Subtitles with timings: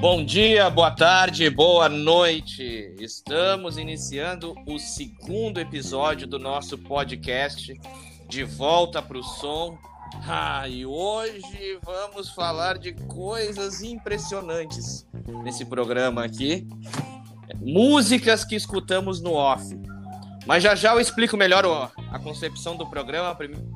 [0.00, 2.96] Bom dia, boa tarde, boa noite.
[2.98, 7.78] Estamos iniciando o segundo episódio do nosso podcast
[8.26, 9.76] De Volta para o Som.
[10.26, 15.06] Ah, e hoje vamos falar de coisas impressionantes
[15.44, 16.66] nesse programa aqui.
[17.60, 19.62] Músicas que escutamos no off.
[20.46, 23.34] Mas já já eu explico melhor a concepção do programa.
[23.34, 23.68] Primeiro,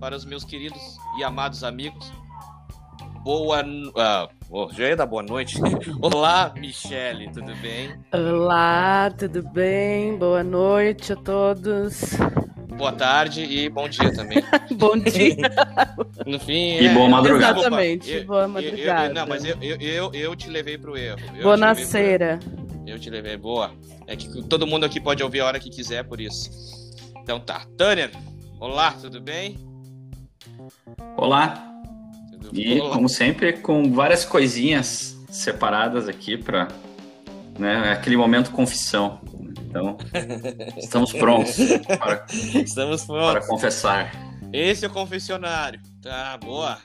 [0.00, 0.82] para os meus queridos
[1.16, 2.10] e amados amigos.
[3.28, 3.62] Boa.
[3.62, 5.58] Uh, oh, já ia dar boa noite.
[6.00, 7.94] Olá, Michele, tudo bem?
[8.10, 10.16] Olá, tudo bem?
[10.16, 12.16] Boa noite a todos.
[12.78, 14.42] Boa tarde e bom dia também.
[14.78, 15.36] bom dia.
[16.24, 16.78] No fim.
[16.78, 17.58] E é, boa madrugada.
[17.60, 19.02] Exatamente, eu, boa madrugada.
[19.02, 21.18] Eu, eu, não, mas eu, eu, eu, te levei pro erro.
[21.42, 22.40] boa nasceira.
[22.86, 23.72] Eu te levei, boa.
[24.06, 26.48] É que todo mundo aqui pode ouvir a hora que quiser, por isso.
[27.20, 27.66] Então tá.
[27.76, 28.10] Tânia,
[28.58, 29.58] olá, tudo bem?
[31.14, 31.77] Olá.
[32.52, 36.68] E, como sempre, com várias coisinhas separadas aqui para
[37.58, 39.20] né, aquele momento confissão.
[39.68, 39.98] Então,
[40.78, 41.56] estamos prontos
[41.98, 43.32] para, estamos prontos.
[43.32, 44.12] para confessar.
[44.52, 45.80] Esse é o confessionário.
[46.02, 46.78] Tá, boa.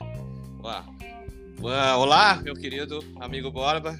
[0.60, 1.96] boa.
[1.96, 3.96] Olá, meu querido amigo Borba.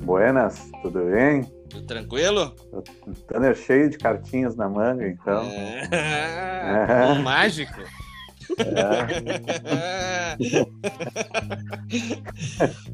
[0.00, 1.44] Buenas, tudo bem?
[1.70, 2.54] Tudo tranquilo?
[3.28, 5.42] Tanner cheio de cartinhas na manga, então.
[5.44, 5.88] É...
[7.16, 7.18] é.
[7.20, 7.80] Mágico.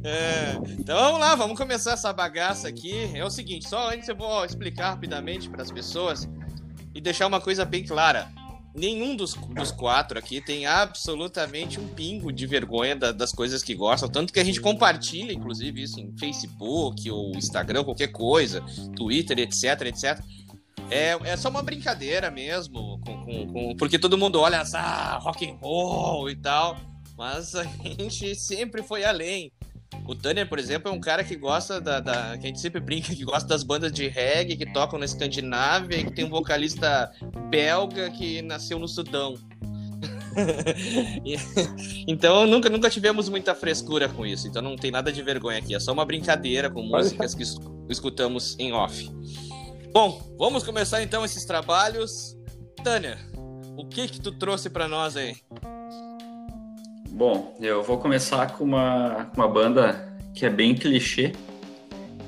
[0.05, 0.55] É.
[0.78, 3.11] Então vamos lá, vamos começar essa bagaça aqui.
[3.15, 6.28] É o seguinte, só antes eu vou explicar rapidamente para as pessoas
[6.95, 8.28] e deixar uma coisa bem clara.
[8.75, 13.75] Nenhum dos, dos quatro aqui tem absolutamente um pingo de vergonha da, das coisas que
[13.75, 18.62] gostam, tanto que a gente compartilha, inclusive, isso em Facebook ou Instagram, qualquer coisa,
[18.95, 20.20] Twitter, etc, etc.
[20.91, 25.48] É, é só uma brincadeira mesmo, com, com, com, porque todo mundo olha, ah, rock
[25.48, 26.77] and roll e tal,
[27.17, 27.64] mas a
[27.98, 29.53] gente sempre foi além.
[30.06, 32.81] O Tanner, por exemplo, é um cara que gosta da, da, que a gente sempre
[32.81, 36.31] brinca, que gosta das bandas de reggae que tocam na Escandinávia e que tem um
[36.31, 37.12] vocalista
[37.50, 39.34] belga que nasceu no Sudão.
[42.06, 45.75] então nunca, nunca tivemos muita frescura com isso, então não tem nada de vergonha aqui,
[45.75, 47.43] é só uma brincadeira com músicas que
[47.88, 49.10] escutamos em off.
[49.93, 52.37] Bom, vamos começar então esses trabalhos.
[52.84, 53.19] Tânia,
[53.76, 55.37] o que que tu trouxe para nós aí?
[57.10, 61.32] Bom, eu vou começar com uma, uma banda que é bem clichê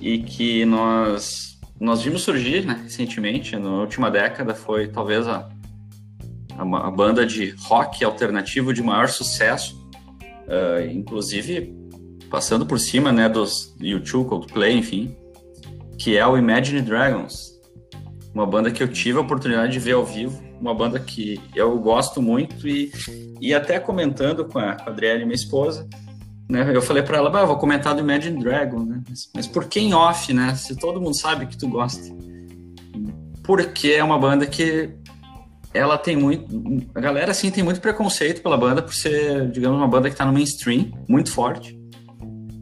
[0.01, 5.49] e que nós nós vimos surgir né, recentemente, na última década, foi talvez a,
[6.59, 9.81] a, a banda de rock alternativo de maior sucesso,
[10.47, 11.75] uh, inclusive
[12.29, 15.17] passando por cima né, dos YouTube, Coldplay, enfim,
[15.99, 17.50] que é o Imagine Dragons
[18.35, 21.79] uma banda que eu tive a oportunidade de ver ao vivo, uma banda que eu
[21.79, 22.93] gosto muito e,
[23.41, 25.89] e até comentando com a, com a Adriele, minha esposa,
[26.49, 29.67] né, eu falei para ela, bah, vou comentar do Imagine Dragon, né, mas, mas por
[29.67, 32.03] que em off, né, se todo mundo sabe que tu gosta?
[33.43, 34.91] Porque é uma banda que
[35.73, 36.55] ela tem muito,
[36.95, 40.25] a galera assim tem muito preconceito pela banda por ser, digamos, uma banda que tá
[40.25, 41.80] no mainstream, muito forte,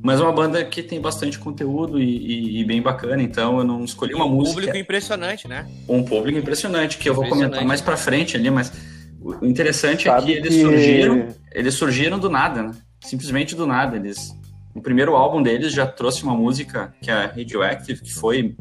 [0.03, 3.64] mas é uma banda que tem bastante conteúdo e, e, e, bem bacana, então eu
[3.64, 4.50] não escolhi uma um música.
[4.50, 5.66] Um público impressionante, né?
[5.88, 8.72] Um público impressionante, que eu vou comentar mais pra frente ali, mas
[9.20, 10.60] o interessante Sabe é que eles que...
[10.60, 11.28] surgiram.
[11.53, 12.72] Eles surgiram do nada, né?
[13.00, 13.97] Simplesmente do nada.
[13.97, 14.37] Eles.
[14.75, 18.56] O primeiro álbum deles já trouxe uma música que é Radioactive, que foi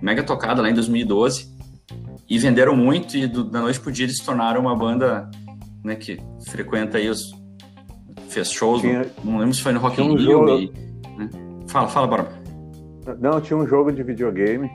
[0.00, 1.54] mega tocada lá em 2012.
[2.28, 5.30] E venderam muito, e do, da noite pro dia eles se tornaram uma banda
[5.84, 7.32] né, que frequenta aí os,
[8.36, 10.48] fez shows, tinha, não lembro se foi no Rock in um Rio.
[10.58, 10.70] E,
[11.16, 11.28] né?
[11.68, 12.30] Fala, fala, Barba.
[13.18, 14.70] Não, tinha um jogo de videogame,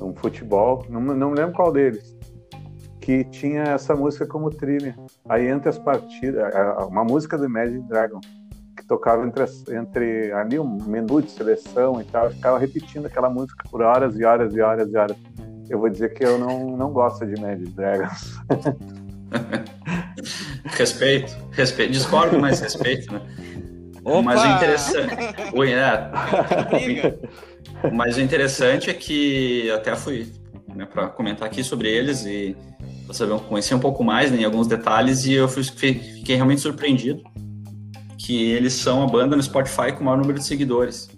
[0.00, 2.16] um futebol, não, não lembro qual deles,
[3.00, 4.96] que tinha essa música como trilha.
[5.28, 6.52] Aí entre as partidas,
[6.88, 8.20] uma música do Imagine Dragon,
[8.76, 13.62] que tocava entre, entre ali um menu de seleção e tal, ficava repetindo aquela música
[13.70, 15.16] por horas e horas e horas e horas.
[15.68, 18.40] Eu vou dizer que eu não, não gosto de Imagine Dragons.
[20.70, 21.92] respeito, respeito.
[21.92, 23.20] Discordo, mas respeito, né?
[24.04, 24.22] Opa!
[24.22, 25.14] Mas o interessante.
[27.84, 27.90] É.
[27.92, 30.32] mas o interessante é que até fui
[30.74, 32.56] né, para comentar aqui sobre eles e
[33.04, 36.60] para saber conhecer um pouco mais né, em alguns detalhes e eu fui, fiquei realmente
[36.60, 37.22] surpreendido
[38.18, 41.08] que eles são a banda no Spotify com o maior número de seguidores.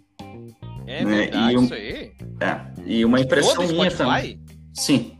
[0.87, 1.17] É né?
[1.17, 2.13] verdade, e um, isso aí?
[2.41, 4.41] É, e uma impressão minha também.
[4.75, 5.19] Sim.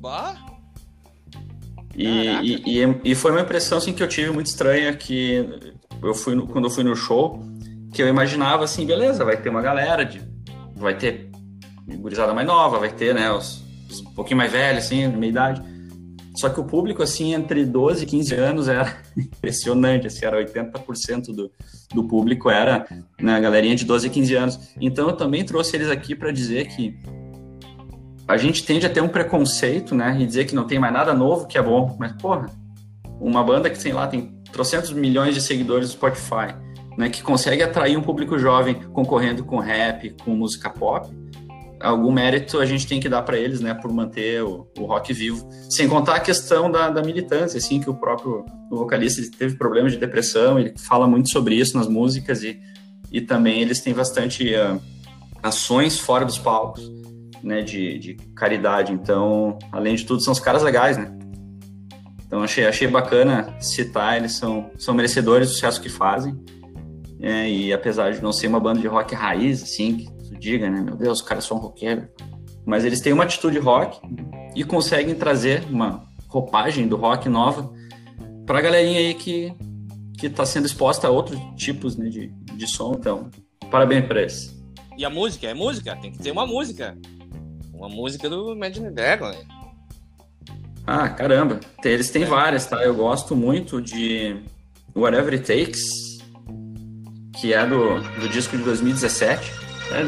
[0.00, 0.47] Bah?
[1.98, 5.44] E, e, e, e, foi uma impressão assim, que eu tive muito estranha que
[6.00, 7.42] eu fui no, quando eu fui no show,
[7.92, 10.22] que eu imaginava assim, beleza, vai ter uma galera, de,
[10.76, 11.28] vai ter
[11.96, 15.62] gurizada mais nova, vai ter né, os, os um pouquinho mais velhos, assim, meia idade.
[16.36, 21.34] Só que o público, assim, entre 12 e 15 anos era impressionante, assim, era 80%
[21.34, 21.50] do,
[21.92, 22.86] do público era
[23.20, 24.60] na né, galerinha de 12 a 15 anos.
[24.80, 26.96] Então eu também trouxe eles aqui para dizer que
[28.28, 31.14] a gente tende a ter um preconceito, né, e dizer que não tem mais nada
[31.14, 32.46] novo que é bom, mas porra,
[33.18, 36.54] uma banda que sei lá tem trocentos milhões de seguidores no Spotify,
[36.96, 41.08] né, que consegue atrair um público jovem concorrendo com rap, com música pop,
[41.80, 45.12] algum mérito a gente tem que dar para eles, né, por manter o, o, rock
[45.12, 45.48] vivo.
[45.70, 49.92] Sem contar a questão da, da militância, assim, que o próprio o vocalista teve problemas
[49.92, 52.58] de depressão, ele fala muito sobre isso nas músicas e,
[53.10, 54.80] e também eles têm bastante uh,
[55.42, 56.90] ações fora dos palcos,
[57.42, 58.92] né, de, de caridade.
[58.92, 61.16] Então, além de tudo, são os caras legais, né?
[62.26, 66.38] Então, achei, achei bacana citar, eles são, são merecedores do sucesso que fazem.
[67.20, 70.80] É, e apesar de não ser uma banda de rock raiz, assim, que diga, né?
[70.80, 72.04] Meu Deus, os caras são roqueiros.
[72.66, 73.98] Mas eles têm uma atitude rock
[74.54, 77.72] e conseguem trazer uma roupagem do rock nova
[78.44, 79.54] para a galerinha aí que
[80.18, 82.94] que está sendo exposta a outros tipos né, de, de som.
[82.98, 83.30] Então,
[83.70, 84.54] parabéns para eles.
[84.96, 85.46] E a música?
[85.46, 85.96] É música?
[85.96, 86.98] Tem que ter uma música.
[87.78, 89.30] Uma música do Imagine Dragon.
[89.30, 89.38] Né?
[90.84, 91.60] Ah, caramba.
[91.84, 92.26] Eles têm é.
[92.26, 92.82] várias, tá?
[92.82, 94.36] Eu gosto muito de
[94.96, 96.18] Whatever It Takes,
[97.40, 99.52] que é do, do disco de 2017.
[99.92, 100.02] É,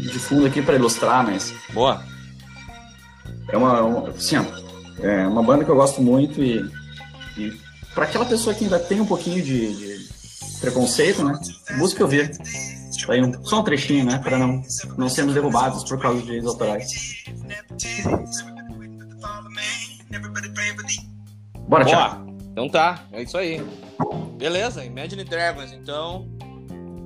[0.00, 1.54] de fundo aqui para ilustrar, mas.
[1.72, 2.04] Boa.
[3.48, 4.36] É uma, uma assim,
[5.00, 6.68] é uma banda que eu gosto muito e,
[7.38, 7.52] e
[7.94, 10.06] para aquela pessoa que ainda tem um pouquinho de, de
[10.60, 11.38] preconceito, né?
[11.78, 12.32] Busca ouvir.
[13.08, 14.18] Aí um, só um trechinho, né?
[14.18, 14.62] Para não,
[14.96, 17.24] não sermos derrubados por causa de direitos autorais.
[21.68, 22.24] Bora, Boa.
[22.52, 23.60] Então tá, é isso aí.
[24.38, 26.28] Beleza, Imagine Dragons, então.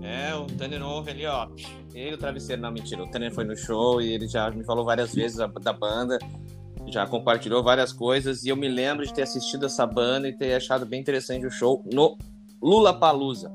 [0.03, 1.49] É, o Dani Novo ali, ó.
[1.95, 3.03] Ele, o Travesseiro, não, mentira.
[3.03, 6.19] O Tanner foi no show e ele já me falou várias vezes da banda,
[6.87, 8.45] já compartilhou várias coisas.
[8.45, 11.51] E eu me lembro de ter assistido essa banda e ter achado bem interessante o
[11.51, 12.17] show no
[12.63, 13.51] Lula Palusa.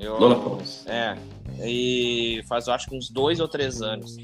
[0.00, 0.90] Lula Palusa.
[0.90, 1.16] É.
[1.64, 4.16] E faz, eu acho que uns dois ou três anos.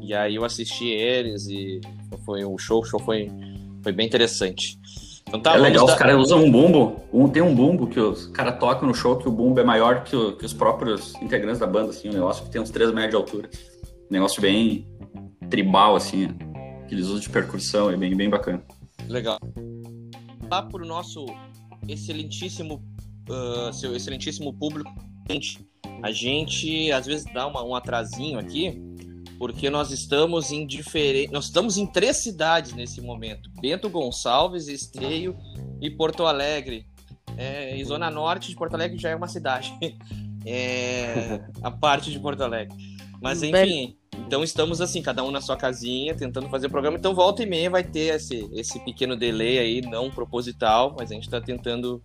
[0.00, 1.80] E aí eu assisti eles e
[2.24, 3.30] foi o show, o show foi,
[3.82, 4.78] foi bem interessante.
[5.28, 5.92] Então tá, é legal, dar...
[5.92, 7.02] os caras usam um bumbo.
[7.12, 10.04] Um, tem um bumbo que os caras tocam no show que o bumbo é maior
[10.04, 12.92] que, o, que, os próprios integrantes da banda, assim, um negócio que tem uns 3
[12.92, 13.50] metros de altura.
[14.08, 14.86] Um negócio bem
[15.50, 16.28] tribal, assim,
[16.86, 18.62] que eles usam de percussão, é bem, bem bacana.
[19.08, 19.38] Legal.
[20.48, 21.26] Lá pro nosso
[21.88, 22.80] excelentíssimo,
[23.28, 24.92] uh, seu excelentíssimo público,
[26.02, 28.80] a gente às vezes dá uma, um atrasinho aqui,
[29.38, 31.32] porque nós estamos em diferentes.
[31.32, 35.36] Nós estamos em três cidades nesse momento: Bento Gonçalves, Esteio
[35.80, 36.86] e Porto Alegre.
[37.36, 39.72] É, e Zona Norte de Porto Alegre já é uma cidade.
[40.48, 42.72] É, a parte de Porto Alegre.
[43.20, 46.96] Mas enfim, então estamos assim, cada um na sua casinha, tentando fazer o programa.
[46.96, 51.14] Então volta e meia vai ter esse, esse pequeno delay aí, não proposital, mas a
[51.14, 52.00] gente está tentando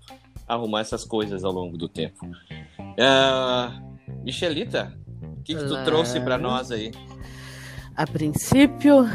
[0.53, 2.25] arrumar essas coisas ao longo do tempo.
[2.25, 6.92] Uh, Michelita, o que, que tu trouxe para nós aí?
[7.95, 9.07] a princípio,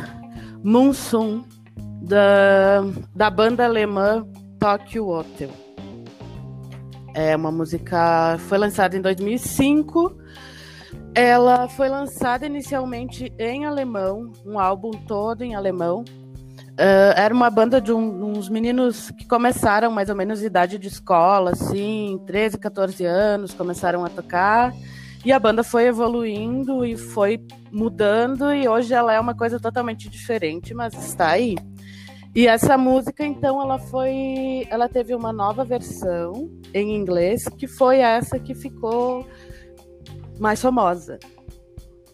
[0.63, 1.45] Moonsoon,
[2.03, 2.83] da,
[3.15, 4.27] da banda alemã
[4.61, 5.51] Tokyo Hotel.
[7.15, 10.17] É uma música, foi lançada em 2005.
[11.15, 16.05] Ela foi lançada inicialmente em alemão, um álbum todo em alemão.
[16.79, 20.89] Uh, era uma banda de um, uns meninos que começaram mais ou menos idade de
[20.89, 24.75] escola, assim, 13, 14 anos, começaram a tocar.
[25.25, 27.41] E a banda foi evoluindo e foi
[27.73, 31.57] mudando, e hoje ela é uma coisa totalmente diferente, mas está aí.
[32.35, 34.67] E essa música, então, ela foi.
[34.69, 39.27] Ela teve uma nova versão em inglês, que foi essa que ficou
[40.39, 41.19] mais famosa.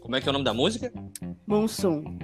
[0.00, 0.92] Como é que é o nome da música?
[1.44, 2.21] Monsoon.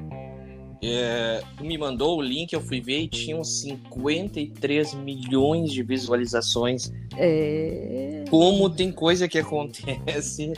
[0.82, 5.82] É, tu me mandou o link, eu fui ver e tinha uns 53 milhões de
[5.82, 6.92] visualizações.
[7.16, 8.24] É...
[8.30, 10.52] Como tem coisa que acontece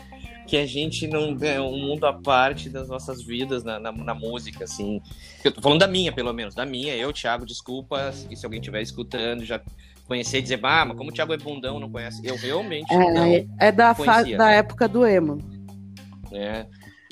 [0.46, 4.14] que a gente não é um mundo à parte das nossas vidas na, na, na,
[4.14, 5.00] música, assim.
[5.44, 6.94] Eu tô falando da minha, pelo menos, da minha.
[6.96, 9.60] Eu, Thiago, desculpa se, se alguém estiver escutando, já
[10.08, 12.20] conhecer e dizer, ah, mas como o Thiago é bundão, não conhece.
[12.26, 15.38] Eu realmente é, não É da, fase, da época do emo.
[16.32, 16.66] É.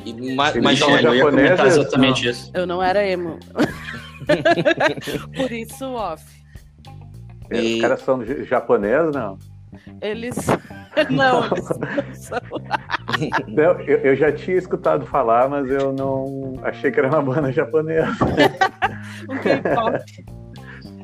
[0.08, 2.30] E, ma, mas eu ia comentar exatamente não.
[2.30, 2.50] isso.
[2.54, 3.38] Eu não era emo.
[5.36, 6.24] Por isso, off.
[7.50, 7.74] E...
[7.76, 9.38] Os caras são japoneses, não?
[10.00, 10.36] Eles.
[11.10, 12.40] Não, eles não são.
[13.46, 17.52] Não, eu, eu, já tinha escutado falar, mas eu não achei que era uma banda
[17.52, 18.10] japonesa.
[19.28, 20.02] um K-pop.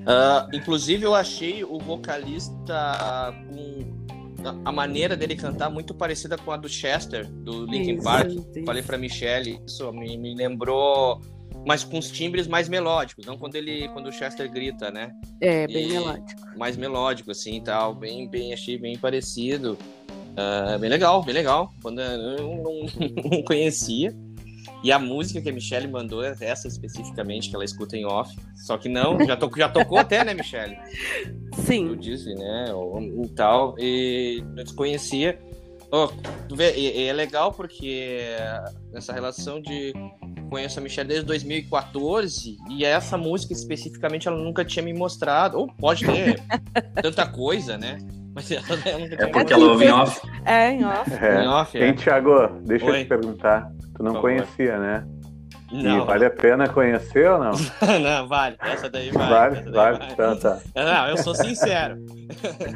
[0.05, 4.04] Uh, inclusive, eu achei o vocalista com
[4.65, 8.29] a maneira dele cantar muito parecida com a do Chester, do Linkin Park.
[8.29, 8.65] Isso.
[8.65, 11.21] Falei pra Michelle, isso me, me lembrou
[11.67, 15.11] mas com os timbres mais melódicos, não quando ele, quando o Chester grita, né?
[15.41, 16.43] É, bem E- melódico.
[16.59, 19.79] Mais melódico, assim, e tal, bem, bem, achei bem parecido.
[20.37, 21.73] Ah, bem legal, bem legal.
[21.83, 24.15] Banda eu não, não conhecia.
[24.83, 28.35] E a música que a Michelle mandou é essa especificamente, que ela escuta em off.
[28.55, 30.77] Só que não, já, to, já tocou até, né, Michelle?
[31.57, 31.97] Eu Sim.
[31.97, 32.73] disse, né?
[32.73, 33.75] Ou, ou tal.
[33.79, 35.39] E eu desconhecia.
[36.59, 38.21] E- e é legal porque
[38.93, 39.93] essa relação de
[40.51, 45.59] conheço a Michelle desde 2014 e essa música especificamente ela nunca tinha me mostrado.
[45.59, 46.41] Ou pode ter
[47.03, 47.99] tanta coisa, né?
[48.35, 50.21] Mas ela, ela nunca É tinha porque ela ouve em off.
[50.45, 51.11] É, em off.
[51.11, 51.35] mostrado.
[51.41, 51.49] Em É.
[51.49, 51.93] off, Hein, é.
[51.93, 52.99] Thiago, deixa eu Oi.
[53.03, 53.71] te perguntar.
[53.97, 54.21] Tu não Por favor.
[54.23, 55.07] conhecia, né?
[55.73, 57.53] Não, E vale a pena conhecer ou não?
[58.01, 58.57] não, vale.
[58.61, 59.31] Essa daí vale.
[59.57, 59.99] Vale, daí vale.
[60.13, 60.59] Então tá.
[60.77, 61.97] Não, eu sou sincero.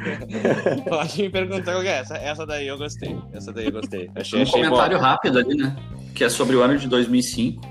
[0.89, 2.17] Pode me perguntar qual que é essa.
[2.17, 3.17] Essa daí eu gostei.
[3.33, 4.09] Essa daí eu gostei.
[4.15, 4.69] Achei, Um achei bom.
[4.69, 5.75] comentário rápido ali, né?
[6.15, 7.61] Que é sobre o ano de 2005.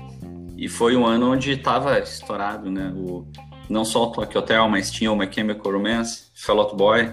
[0.57, 2.91] E foi um ano onde estava estourado, né?
[2.95, 3.25] O,
[3.69, 7.11] não só o Tokyo Hotel, mas tinha o My Chemical Romance, Fall Out Boy,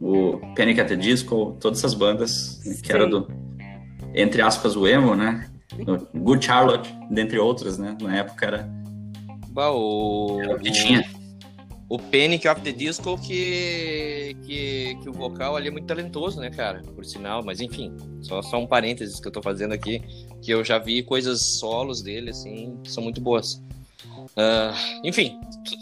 [0.00, 0.80] o Panic!
[0.80, 2.92] at the Disco, todas essas bandas né, que Sim.
[2.92, 3.26] era do,
[4.14, 5.50] entre aspas, o emo, né?
[6.12, 7.96] O Good Charlotte, dentre outras, né?
[8.00, 8.68] Na época era,
[9.50, 11.04] Bah, o, era o que tinha.
[11.88, 16.50] o Panic of the Disco que, que, que o vocal ali é muito talentoso, né,
[16.50, 16.82] cara?
[16.94, 20.00] Por sinal, mas enfim, só, só um parênteses que eu tô fazendo aqui,
[20.42, 23.62] que eu já vi coisas solos dele, assim, que são muito boas.
[24.36, 24.74] Ah,
[25.04, 25.38] enfim,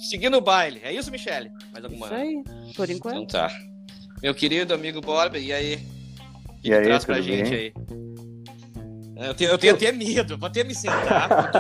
[0.09, 1.51] seguindo o baile, é isso, Michele?
[1.73, 2.07] Mais alguma?
[2.07, 2.43] Isso aí,
[2.75, 3.33] por Então enquanto.
[3.33, 3.51] tá.
[4.25, 5.75] Meu querido amigo Borba, e aí?
[5.75, 5.79] O
[6.63, 7.59] que E aí, traz pra gente bem?
[7.59, 7.75] aí?
[9.29, 11.29] Eu tenho, eu tenho até medo, vou até me sentar.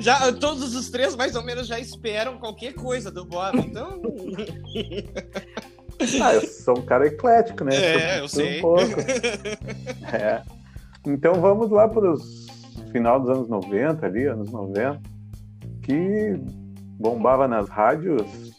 [0.00, 4.00] já, todos os três, mais ou menos, já esperam qualquer coisa do Borba, então.
[6.22, 7.74] Ah, eu sou um cara eclético, né?
[7.74, 8.58] É, eu Sou sei.
[8.58, 8.84] Um pouco.
[10.14, 10.40] É.
[11.04, 12.46] Então vamos lá para os
[12.92, 15.02] final dos anos 90 ali, anos 90,
[15.82, 16.38] que
[16.98, 18.56] bombava nas rádios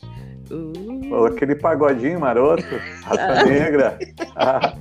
[0.52, 2.64] Uh, aquele pagodinho maroto,
[3.04, 4.00] raça negra.
[4.36, 4.74] Ah,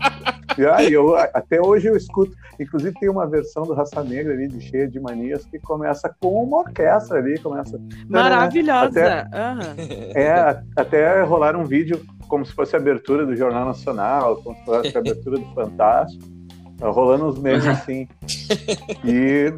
[0.57, 2.33] e aí, eu, até hoje eu escuto.
[2.59, 6.43] Inclusive tem uma versão do Raça Negra ali, de cheia de manias, que começa com
[6.43, 7.79] uma orquestra ali, começa.
[8.09, 9.29] maravilhosa.
[9.33, 9.77] Aham.
[10.15, 14.65] É, até rolar um vídeo como se fosse a abertura do Jornal Nacional, como se
[14.65, 16.25] fosse a abertura do Fantástico,
[16.79, 18.09] tá rolando uns memes assim.
[19.05, 19.53] E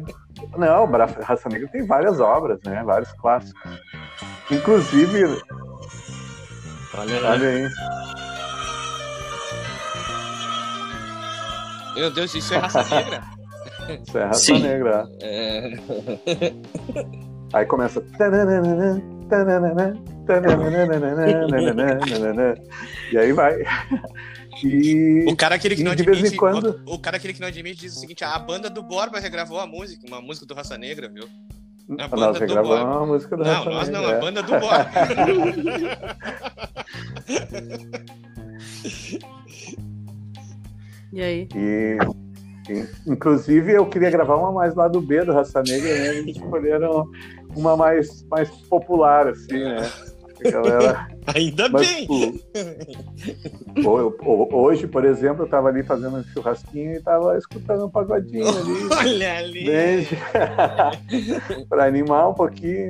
[0.57, 0.85] não,
[1.21, 2.83] Raça Negra tem várias obras, né?
[2.83, 3.61] Vários clássicos.
[4.49, 5.41] Inclusive,
[6.93, 7.69] Olha olha aí,
[11.95, 13.21] Meu Deus, isso é raça negra?
[14.03, 14.59] isso é Raça Sim.
[14.59, 15.07] Negra.
[15.21, 15.73] É...
[17.53, 18.03] Aí começa.
[23.11, 23.57] E aí vai.
[24.63, 26.37] E O cara aquele que não de vez em admite.
[26.37, 29.19] quando- O, o cara aquele que não admite diz o seguinte: a banda do Borba
[29.19, 31.25] regravou a música, uma música do Raça Negra, viu?
[31.99, 32.97] a banda nós do regravamos Borba.
[32.97, 34.21] uma música do Não, Raça nós não, Negra, a é.
[34.21, 34.91] banda do Borba.
[41.13, 41.47] E aí?
[41.55, 41.97] E,
[42.69, 46.15] e, inclusive, eu queria gravar uma mais lá do B do Raça Negra, né?
[46.17, 47.09] Eles escolheram
[47.55, 49.77] uma mais, mais popular, assim, né?
[50.45, 51.07] A galera.
[51.35, 52.07] Ainda Mas, bem.
[53.85, 58.47] ho- hoje, por exemplo, eu tava ali fazendo um churrasquinho e tava escutando um pagodinho
[58.49, 58.89] ali.
[59.09, 59.65] Olha ali.
[61.69, 62.89] pra animar um pouquinho.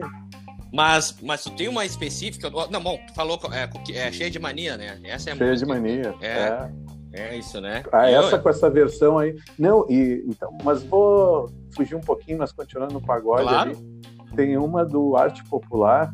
[0.73, 2.49] Mas, mas tu tem uma específica.
[2.69, 4.97] Não, bom, tu falou é, que é cheia de mania, né?
[5.03, 6.15] Essa é Cheia de mania.
[6.21, 6.27] É.
[6.27, 6.69] É.
[7.13, 7.83] É isso, né?
[7.91, 9.35] Ah, Eu- essa com essa versão aí.
[9.59, 13.71] Não, e então, mas vou fugir um pouquinho, mas continuando no pagode Claro.
[13.71, 14.01] ali.
[14.33, 16.09] Tem uma do Arte Popular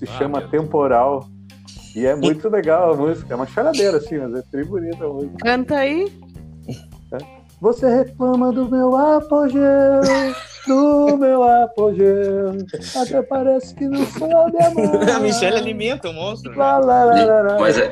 [0.00, 0.40] se Ah, chama.
[0.48, 1.26] Temporal.
[1.94, 3.32] E é muito legal a música.
[3.32, 5.36] É uma choradeira, assim, mas é bem bonita a música.
[5.42, 6.10] Canta aí.
[7.60, 9.62] Você reclama do meu apogeu,
[10.74, 12.52] do meu apogeu.
[12.96, 15.16] Até parece que não soube amar.
[15.16, 16.56] A Michelle alimenta o monstro.
[16.56, 16.86] Lá, Né?
[16.86, 17.56] lá, lá, lá.
[17.58, 17.90] Mas é,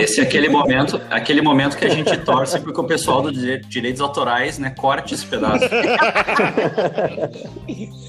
[0.00, 3.60] esse é aquele momento, aquele momento que a gente torce porque o pessoal dos dire-
[3.68, 5.64] direitos autorais, né, corte esse pedaço.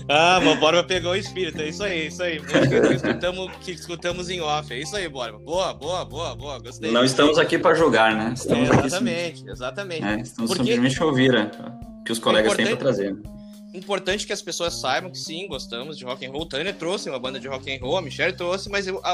[0.10, 1.62] Ah, mas o Borba pegou o espírito.
[1.62, 2.40] É isso aí, isso aí.
[2.40, 4.74] Que escutamos, que escutamos em off.
[4.74, 5.38] É isso aí, Borba.
[5.38, 6.60] Boa, boa, boa, boa.
[6.60, 6.92] Gostei.
[6.92, 8.30] Não estamos aqui para julgar, né?
[8.30, 10.04] É, Estamos aqui exatamente, exatamente.
[10.06, 11.52] É, estamos Porque- simplesmente ouvir né,
[12.00, 13.37] o que os colegas têm para importante- trazer.
[13.77, 16.41] Importante que as pessoas saibam que sim, gostamos de rock and roll.
[16.41, 19.13] O Tânia trouxe uma banda de rock and roll, a Michelle trouxe, mas eu- a,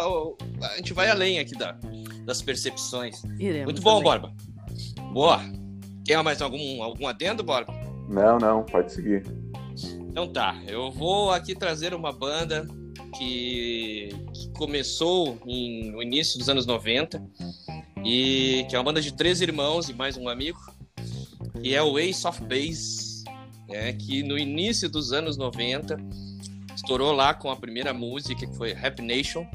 [0.71, 1.77] a gente vai além aqui da,
[2.25, 3.21] das percepções.
[3.39, 4.03] Iremos Muito bom, também.
[4.21, 4.33] Borba.
[5.13, 5.41] Boa.
[6.05, 7.73] Quer mais algum, algum adendo, Borba?
[8.09, 9.23] Não, não, pode seguir.
[10.09, 12.67] Então tá, eu vou aqui trazer uma banda
[13.17, 17.23] que, que começou em- no início dos anos 90
[18.05, 20.59] e que é uma banda de três irmãos e mais um amigo.
[21.61, 23.12] que é o Ace of Base,
[23.67, 25.97] né, que no início dos anos 90
[26.75, 29.45] estourou lá com a primeira música, que foi Happy Nation,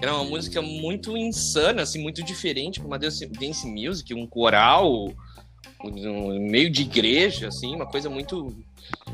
[0.00, 5.08] era uma música muito insana, assim, muito diferente para uma dance, dance music, um coral,
[5.82, 8.54] um meio de igreja, assim, uma coisa muito,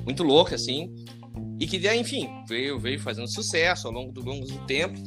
[0.04, 0.94] muito louca, assim,
[1.58, 4.98] e que, enfim, veio, veio fazendo sucesso ao longo do, longo do tempo,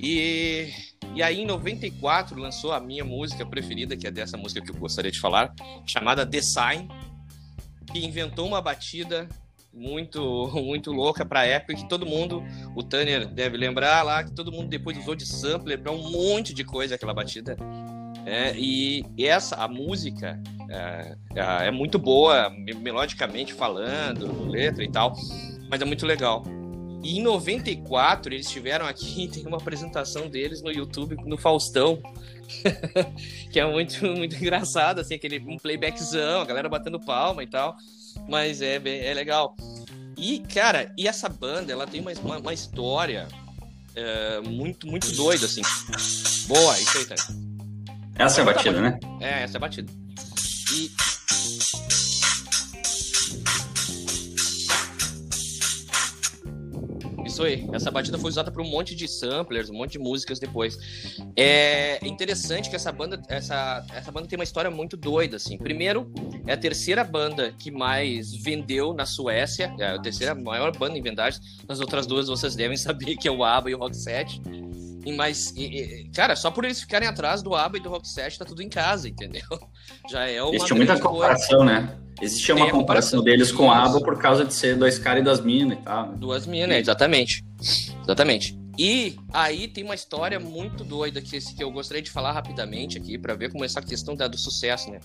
[0.00, 0.70] e,
[1.14, 4.76] e aí em 94 lançou a minha música preferida, que é dessa música que eu
[4.76, 5.54] gostaria de falar,
[5.86, 6.88] chamada The Sign,
[7.94, 9.28] que inventou uma batida
[9.72, 12.42] muito muito louca para época que todo mundo,
[12.74, 16.52] o Tanner deve lembrar lá, que todo mundo depois usou de sampler para um monte
[16.52, 17.56] de coisa aquela batida.
[18.26, 25.14] É, e essa, a música é, é, é muito boa, melodicamente falando, letra e tal,
[25.70, 26.42] mas é muito legal.
[27.04, 32.02] E em 94 eles tiveram aqui, tem uma apresentação deles no YouTube, no Faustão,
[33.52, 37.76] que é muito, muito engraçado, assim, aquele um playbackzão, a galera batendo palma e tal.
[38.28, 39.54] Mas é, é legal.
[40.16, 43.28] E, cara, e essa banda, ela tem uma, uma, história
[43.94, 45.62] é, muito, muito doida, assim.
[46.46, 47.14] Boa, isso aí, tá.
[48.16, 48.98] Essa é a batida, né?
[49.20, 49.92] É, essa é a batida.
[50.72, 50.90] E
[57.34, 57.68] Isso aí.
[57.72, 60.78] Essa batida foi usada para um monte de samplers, um monte de músicas depois.
[61.36, 65.58] É interessante que essa banda, essa, essa banda tem uma história muito doida, assim.
[65.58, 66.12] Primeiro,
[66.46, 71.02] é a terceira banda que mais vendeu na Suécia, é a terceira maior banda em
[71.02, 71.40] vendagem.
[71.68, 74.40] As outras duas vocês devem saber que é o ABBA e o Rock 7.
[75.12, 75.54] Mas,
[76.14, 78.68] cara, só por eles ficarem atrás do ABBA e do Rock 7, tá tudo em
[78.68, 79.42] casa, entendeu?
[80.10, 81.72] Já é uma Existe muita comparação, coisa.
[81.72, 81.98] né?
[82.20, 85.40] Existia uma comparação, deles com a ABBA por causa de ser dois caras e das
[85.40, 86.10] minas e tal.
[86.10, 86.16] Né?
[86.16, 87.44] Duas minas, exatamente.
[88.02, 88.58] Exatamente.
[88.78, 93.16] E aí tem uma história muito doida que, que eu gostaria de falar rapidamente aqui
[93.16, 95.00] para ver como essa questão da, do sucesso, né?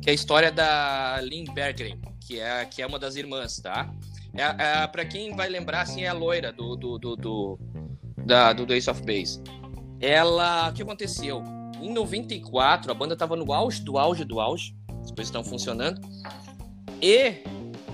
[0.00, 3.90] Que é a história da Lynn Berggren, que é, que é uma das irmãs, tá?
[4.34, 7.58] É, é, para quem vai lembrar, assim, é a loira do, do, do, do
[8.28, 9.42] da, do Ace of Base.
[9.98, 11.42] Ela, o que aconteceu?
[11.80, 16.00] Em 94, a banda tava no auge do auge do auge, as coisas estão funcionando.
[17.00, 17.42] E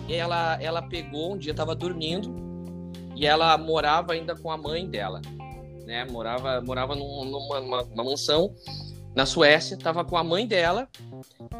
[0.08, 2.34] ela, ela pegou um dia, tava dormindo,
[3.14, 5.22] e ela morava ainda com a mãe dela,
[5.86, 6.04] né?
[6.04, 8.52] Morava, morava num, numa uma, uma mansão
[9.14, 10.88] na Suécia, tava com a mãe dela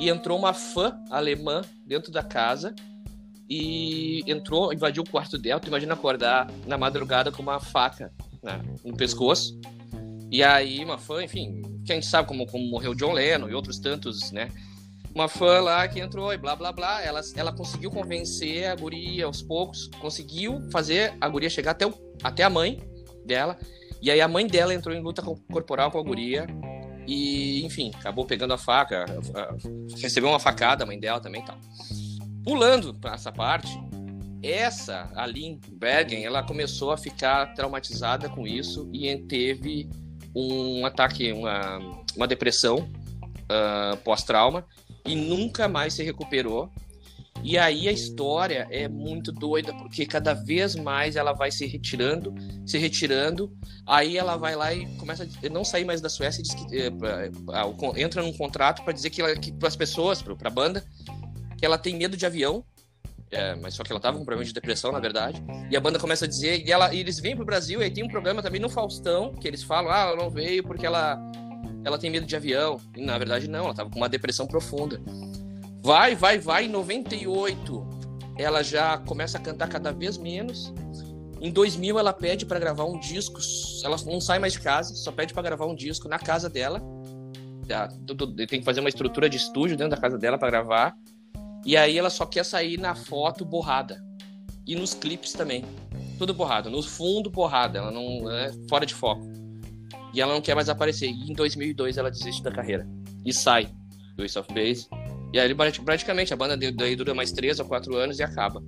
[0.00, 2.74] e entrou uma fã alemã dentro da casa
[3.48, 5.60] e entrou, invadiu o quarto dela.
[5.60, 8.12] Tu imagina acordar na madrugada com uma faca
[8.44, 9.58] né, no pescoço.
[10.30, 14.30] E aí, uma fã, enfim, quem sabe como, como morreu John Lennon e outros tantos,
[14.30, 14.48] né?
[15.14, 17.00] Uma fã lá que entrou e blá blá blá.
[17.02, 21.94] Ela, ela conseguiu convencer a guria aos poucos, conseguiu fazer a guria chegar até, o,
[22.22, 22.80] até a mãe
[23.24, 23.56] dela.
[24.02, 26.46] E aí a mãe dela entrou em luta corporal com a guria.
[27.06, 29.04] E, enfim, acabou pegando a faca,
[30.00, 31.58] recebeu uma facada, a mãe dela também e tal.
[32.42, 33.78] Pulando para essa parte,
[34.46, 39.88] essa, a Lynn Bergen, ela começou a ficar traumatizada com isso e teve
[40.34, 41.78] um ataque, uma,
[42.16, 42.90] uma depressão
[43.44, 44.66] uh, pós-trauma
[45.06, 46.70] e nunca mais se recuperou.
[47.42, 52.34] E aí a história é muito doida, porque cada vez mais ela vai se retirando,
[52.64, 53.54] se retirando,
[53.86, 57.30] aí ela vai lá e começa a não sair mais da Suécia diz que, pra,
[57.96, 60.82] entra num contrato para dizer que, que para as pessoas, para a banda,
[61.58, 62.64] que ela tem medo de avião
[63.34, 65.42] é, mas só que ela tava com problema de depressão, na verdade.
[65.70, 67.90] E a banda começa a dizer, e, ela, e eles vêm pro Brasil, e aí
[67.90, 71.20] tem um programa também no Faustão, que eles falam, ah, ela não veio porque ela,
[71.84, 72.80] ela tem medo de avião.
[72.96, 75.00] E na verdade não, ela tava com uma depressão profunda.
[75.82, 77.94] Vai, vai, vai, em 98
[78.38, 80.72] ela já começa a cantar cada vez menos.
[81.40, 83.38] Em 2000 ela pede para gravar um disco,
[83.84, 86.80] ela não sai mais de casa, só pede para gravar um disco na casa dela.
[88.48, 90.96] Tem que fazer uma estrutura de estúdio dentro da casa dela para gravar.
[91.64, 94.02] E aí ela só quer sair na foto borrada.
[94.66, 95.64] E nos clipes também.
[96.18, 96.70] Tudo borrado.
[96.70, 97.78] No fundo, borrada.
[97.78, 99.26] Ela não é fora de foco.
[100.12, 101.08] E ela não quer mais aparecer.
[101.08, 102.86] E em 2002 ela desiste da carreira.
[103.24, 103.68] E sai
[104.16, 104.88] do Ace of Base.
[105.32, 108.62] E aí praticamente a banda daí dura mais 3 ou 4 anos e acaba.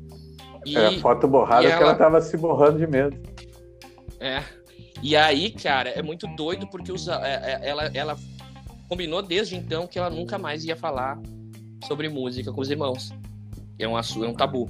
[0.64, 1.76] E, é a foto borrada ela...
[1.76, 3.16] que ela tava se borrando de medo.
[4.18, 4.42] É.
[5.02, 8.16] E aí, cara, é muito doido porque usa, é, é, ela, ela
[8.88, 11.20] combinou desde então que ela nunca mais ia falar
[11.84, 13.12] sobre música com os irmãos.
[13.78, 14.68] É um, é um tabu.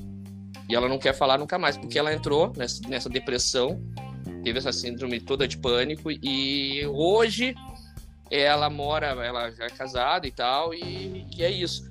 [0.68, 3.80] E ela não quer falar nunca mais, porque ela entrou nessa, nessa depressão,
[4.42, 7.54] teve essa síndrome toda de pânico, e hoje
[8.30, 11.88] ela mora, ela já é casada e tal, e, e é isso.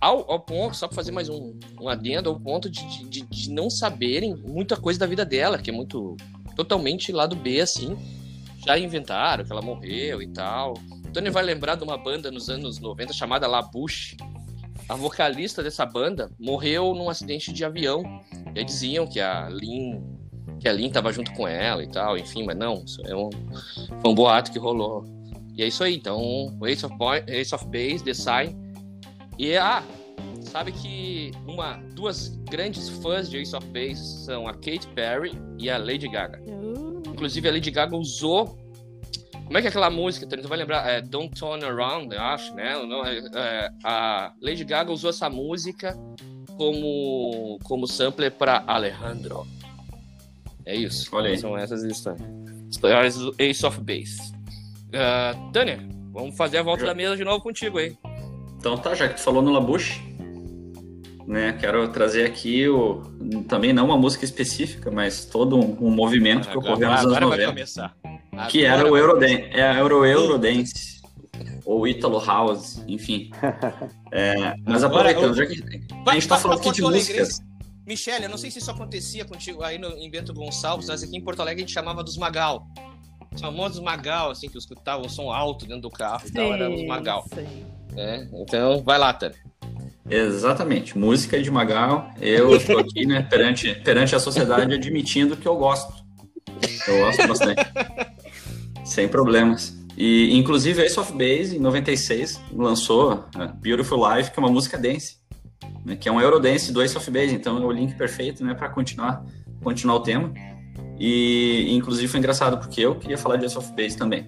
[0.00, 3.50] Ao, ao, ponto, só para fazer mais um, um adendo, ao ponto de, de, de,
[3.50, 6.16] não saberem muita coisa da vida dela, que é muito
[6.54, 7.96] totalmente lado B, assim.
[8.66, 10.74] Já inventaram que ela morreu e tal.
[11.12, 14.16] Tony vai lembrar de uma banda nos anos 90 chamada La Bouche,
[14.88, 18.02] a vocalista dessa banda morreu num acidente de avião.
[18.54, 20.02] E aí diziam que a Lin
[20.58, 23.30] que a Lin tava junto com ela e tal, enfim, mas não, é um,
[24.00, 25.04] foi um boato que rolou.
[25.56, 28.56] E é isso aí, então, Ace of, Boy, Ace of Base, The Sign.
[29.36, 29.82] E ah,
[30.40, 35.68] sabe que uma, duas grandes fãs de Ace of Base são a Katy Perry e
[35.68, 36.40] a Lady Gaga.
[36.46, 38.56] Uh, Inclusive, a Lady Gaga usou.
[39.52, 40.26] Como é que é aquela música?
[40.26, 40.88] Tu vai lembrar?
[40.88, 42.74] É Don't Turn Around, eu acho, né?
[42.86, 45.94] Não, é, é, a Lady Gaga usou essa música
[46.56, 49.46] como, como sampler para Alejandro.
[50.64, 51.14] É isso.
[51.14, 51.36] Olha aí.
[51.36, 52.26] São essas histórias.
[52.70, 54.32] Histórias do Ace of Base.
[54.88, 56.86] Uh, Tânia, vamos fazer a volta Já.
[56.86, 57.94] da mesa de novo contigo aí.
[58.58, 60.00] Então tá, já que tu falou no Labuche,
[61.26, 63.02] né, quero trazer aqui o,
[63.46, 67.26] também não uma música específica, mas todo um, um movimento que ocorreu nos anos agora
[67.26, 67.94] vai 90,
[68.32, 68.50] começar.
[68.50, 71.02] que Agora era o vai Eurodance, é a Euro Eurodance,
[71.64, 73.30] ou Italo House, enfim.
[74.14, 75.52] É, mas Agora, aproveitando, já que
[76.06, 77.40] a gente tá vai falando aqui de músicas,
[77.86, 81.16] Michele, eu não sei se isso acontecia contigo aí no, em Bento Gonçalves, mas aqui
[81.16, 82.66] em Porto Alegre a gente chamava dos Magal.
[83.34, 86.70] Os famosos Magal, assim, que escutavam o som alto dentro do carro e tal, era
[86.70, 87.24] os sim, Magal.
[87.92, 88.28] né?
[88.34, 89.38] Então, vai lá, Tânia.
[90.10, 92.10] Exatamente, música de Magal.
[92.20, 96.04] Eu estou aqui, né, perante, perante a sociedade, admitindo que eu gosto.
[96.86, 97.62] Eu gosto bastante.
[98.92, 99.74] Sem problemas.
[99.96, 104.76] E, inclusive, Ace of Base, em 96, lançou uh, Beautiful Life, que é uma música
[104.76, 105.16] dance,
[105.82, 107.34] né, que é um Eurodance do Ace of Base.
[107.34, 109.24] Então, é o link perfeito né, para continuar,
[109.64, 110.30] continuar o tema.
[111.00, 114.26] E, inclusive, foi engraçado, porque eu queria falar de Ace of Base também.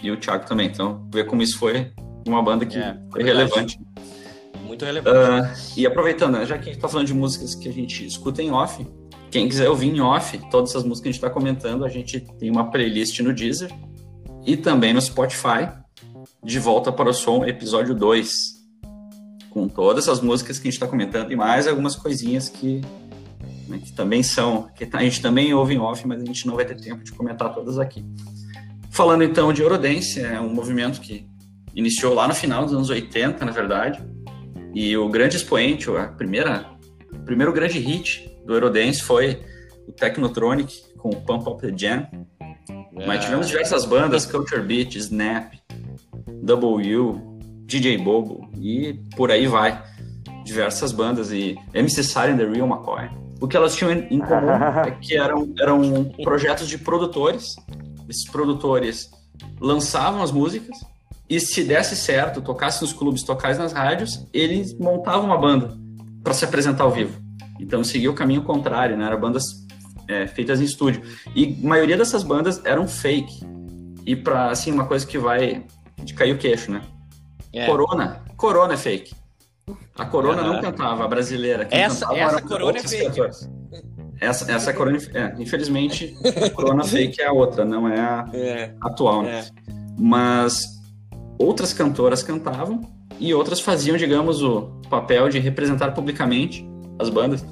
[0.00, 0.68] E o Thiago também.
[0.68, 1.90] Então, ver como isso foi
[2.24, 3.50] uma banda que É, foi verdade.
[3.50, 3.80] relevante.
[4.64, 5.16] Muito relevante.
[5.18, 8.06] Ah, e aproveitando, né, já que a gente tá falando de músicas que a gente
[8.06, 8.86] escuta em off,
[9.32, 12.20] quem quiser ouvir em off, todas essas músicas que a gente tá comentando, a gente
[12.38, 13.68] tem uma playlist no Deezer
[14.46, 15.68] e também no Spotify,
[16.42, 18.54] De Volta para o Som, episódio 2,
[19.50, 22.80] com todas essas músicas que a gente tá comentando e mais algumas coisinhas que,
[23.68, 26.56] né, que também são, que a gente também ouve em off, mas a gente não
[26.56, 28.04] vai ter tempo de comentar todas aqui.
[28.90, 31.26] Falando então de Eurodance, é um movimento que
[31.74, 34.04] iniciou lá no final dos anos 80, na verdade,
[34.74, 36.68] e o grande expoente, a primeira,
[37.12, 39.40] o primeiro grande hit do Eurodance foi
[39.86, 42.06] o Technotronic com o Pump Up the Jam.
[43.06, 45.52] Mas tivemos diversas bandas, Culture Beat, Snap,
[46.42, 47.20] W,
[47.66, 49.82] DJ Bobo e por aí vai.
[50.44, 53.08] Diversas bandas e MC Silent The Real McCoy.
[53.40, 54.50] O que elas tinham em comum
[54.86, 57.56] é que eram, eram projetos de produtores.
[58.08, 59.10] Esses produtores
[59.60, 60.76] lançavam as músicas
[61.28, 65.76] e se desse certo, tocasse nos clubes, tocasse nas rádios, eles montavam uma banda
[66.22, 67.18] para se apresentar ao vivo.
[67.58, 69.06] Então seguia o caminho contrário, né?
[69.06, 69.63] Eram bandas
[70.08, 71.02] é, feitas em estúdio.
[71.34, 73.44] E a maioria dessas bandas eram fake.
[74.06, 75.64] E para assim uma coisa que vai
[76.02, 76.82] de cair o queixo, né?
[77.52, 77.66] É.
[77.66, 79.14] Corona, Corona é fake.
[79.96, 80.52] A Corona Aham.
[80.54, 81.66] não cantava, a brasileira.
[81.70, 83.04] Essa- cantava essa Corona é fake.
[83.06, 83.50] cantores.
[84.20, 86.14] Essa, essa Corona, é, infelizmente,
[86.44, 89.22] a Corona fake é a outra, não é a É, atual.
[89.22, 89.40] né?
[89.40, 89.44] é.
[89.98, 90.64] mas
[91.38, 92.80] outras cantoras cantavam
[93.18, 96.66] e outras faziam, digamos, o papel de representar publicamente
[96.98, 97.44] as bandas.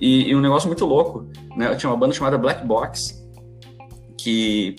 [0.00, 1.74] E, e um negócio muito louco, né?
[1.74, 3.14] Tinha uma banda chamada Black Box,
[4.16, 4.76] que,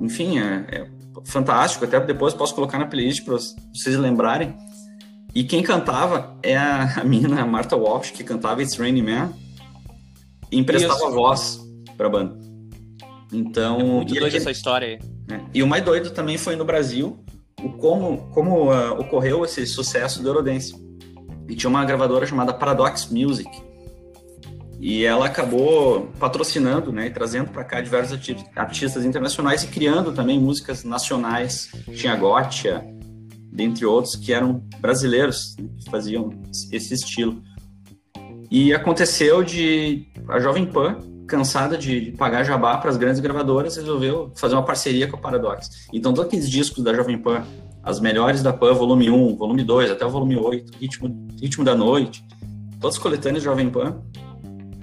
[0.00, 0.86] enfim, é, é
[1.24, 1.84] fantástico.
[1.84, 4.56] Até depois posso colocar na playlist para vocês lembrarem.
[5.34, 9.32] E quem cantava é a, a menina Martha Walsh, que cantava It's Raining Man,
[10.50, 11.12] e emprestava Isso.
[11.12, 11.60] voz
[11.96, 12.40] para a banda.
[13.32, 14.98] Então, É muito doida essa história aí.
[15.28, 15.46] né?
[15.54, 17.22] E o mais doido também foi no Brasil
[17.62, 20.74] o como, como ah, ocorreu esse sucesso do Eurodance.
[21.48, 23.48] E tinha uma gravadora chamada Paradox Music.
[24.80, 30.10] E ela acabou patrocinando né, e trazendo para cá diversos arti- artistas internacionais e criando
[30.10, 31.70] também músicas nacionais.
[31.94, 32.82] Tinha Gotcha,
[33.52, 36.30] dentre outros, que eram brasileiros, né, que faziam
[36.72, 37.42] esse estilo.
[38.50, 40.96] E aconteceu de a Jovem Pan,
[41.28, 45.86] cansada de pagar jabá para as grandes gravadoras, resolveu fazer uma parceria com a Paradox.
[45.92, 47.44] Então, todos aqueles discos da Jovem Pan,
[47.82, 51.74] as melhores da Pan, volume 1, volume 2, até o volume 8, Ritmo, Ritmo da
[51.74, 52.24] Noite,
[52.80, 54.02] todas as coletâneas da Jovem Pan,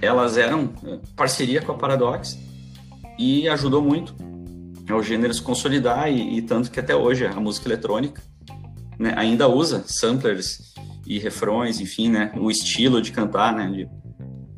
[0.00, 2.38] elas eram eh, parceria com a Paradox
[3.18, 4.14] e ajudou muito
[4.90, 8.22] ao gênero se consolidar e, e tanto que até hoje a música eletrônica
[8.98, 10.72] né, ainda usa samplers
[11.06, 13.88] e refrões, enfim, né, o estilo de cantar, né, de-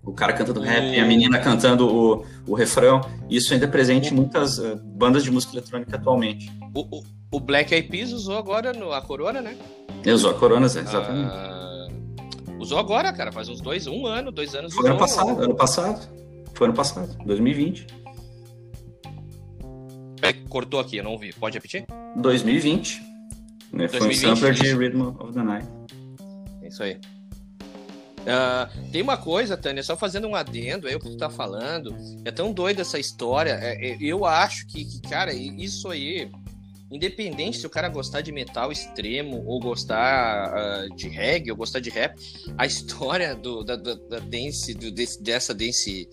[0.02, 4.12] o cara cantando rap e a menina cantando o, o refrão, isso ainda é presente
[4.12, 6.50] em muitas eh, bandas de música eletrônica atualmente.
[6.74, 9.56] O, o, o Black Eyed Peas usou agora no, a Corona, né?
[10.06, 11.30] Usou a Coronas, exatamente.
[11.32, 11.59] Ah,
[12.60, 14.74] usou agora, cara, faz uns dois, um ano, dois anos.
[14.74, 16.08] Foi ano usou- passado, ano passado.
[16.54, 17.86] Foi ano passado, 2020.
[20.22, 21.32] É, cortou aqui, eu não ouvi.
[21.32, 21.86] Pode repetir?
[22.16, 23.02] 2020.
[23.72, 24.74] Né, foi um 2020, sampler de.
[24.74, 25.66] Rhythm of the Night.
[26.62, 26.98] isso aí.
[28.20, 31.96] Uh, tem uma coisa, Tânia, só fazendo um adendo aí o que tu tá falando.
[32.24, 33.52] É tão doida essa história.
[33.52, 36.30] É, é, eu acho que, que, cara, isso aí
[36.90, 41.80] independente se o cara gostar de metal extremo ou gostar uh, de reggae ou gostar
[41.80, 42.18] de rap,
[42.58, 46.08] a história do, da, da, da dance, do, desse, dessa dance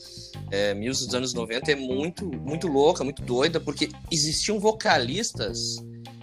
[0.51, 5.77] é, music dos anos 90 é muito, muito louca, muito doida, porque existiam vocalistas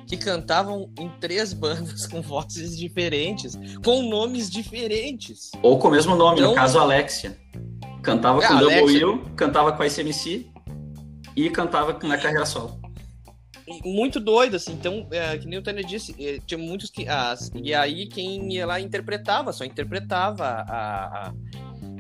[0.07, 5.51] que cantavam em três bandas com vozes diferentes, com nomes diferentes.
[5.63, 7.37] Ou com o mesmo nome, então, no caso Alexia.
[8.03, 8.59] Cantava é, com.
[8.59, 10.47] Double Will, cantava com a ICMC
[11.35, 12.84] e cantava na carreira solo
[13.85, 14.73] muito doido, assim.
[14.73, 17.09] Então, é, que nem o Tânia disse, é, tinha muitos que.
[17.09, 21.35] As, e aí quem ia lá interpretava, só interpretava a, a,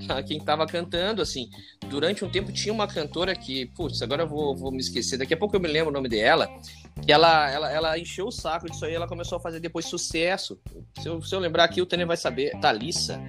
[0.18, 1.48] a, quem tava cantando, assim.
[1.88, 5.34] Durante um tempo tinha uma cantora que, putz, agora eu vou, vou me esquecer, daqui
[5.34, 6.48] a pouco eu me lembro o nome dela,
[7.04, 10.60] que ela, ela, ela encheu o saco disso aí, ela começou a fazer depois sucesso.
[11.00, 12.58] Se eu, se eu lembrar aqui, o Tânia vai saber.
[12.60, 13.20] Thalissa.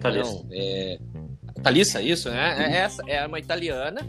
[0.00, 0.32] Thalissa.
[0.32, 0.98] Não, é.
[1.62, 2.72] Thalissa, isso, né?
[2.72, 4.00] É, essa é uma italiana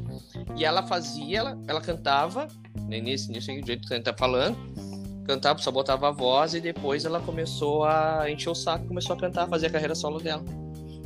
[0.57, 2.47] e ela fazia, ela, ela cantava
[2.87, 4.57] né, nesse, nesse jeito que a gente tá falando.
[5.25, 9.19] Cantava, só botava a voz e depois ela começou a encher o saco, começou a
[9.19, 10.43] cantar, fazer a carreira solo dela.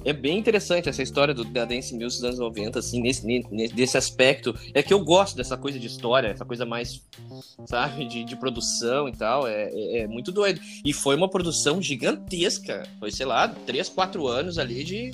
[0.08, 3.76] É bem interessante essa história do, da Dance Music dos anos 90, assim, nesse, nesse,
[3.76, 4.56] desse aspecto.
[4.74, 7.04] É que eu gosto dessa coisa de história, essa coisa mais,
[7.66, 9.46] sabe, de, de produção e tal.
[9.46, 10.62] É, é, é, muito doido.
[10.86, 12.84] E foi uma produção gigantesca.
[13.00, 15.12] Foi, sei lá, 3, 4 anos ali de,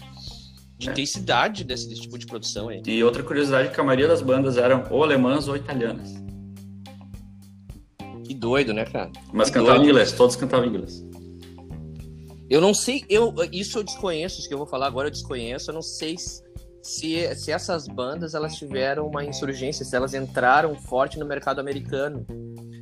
[0.78, 0.92] de é.
[0.92, 2.84] intensidade desse, desse, tipo de produção aí.
[2.86, 6.23] E outra curiosidade é que a maioria das bandas eram ou alemãs ou italianas.
[8.24, 9.12] Que doido, né, cara?
[9.32, 11.04] Mas que cantavam em inglês, todos cantavam em inglês.
[12.50, 15.72] Eu não sei, eu, isso eu desconheço, isso que eu vou falar agora eu desconheço,
[15.72, 16.16] eu não sei
[16.84, 22.26] se, se essas bandas elas tiveram uma insurgência, se elas entraram forte no mercado americano.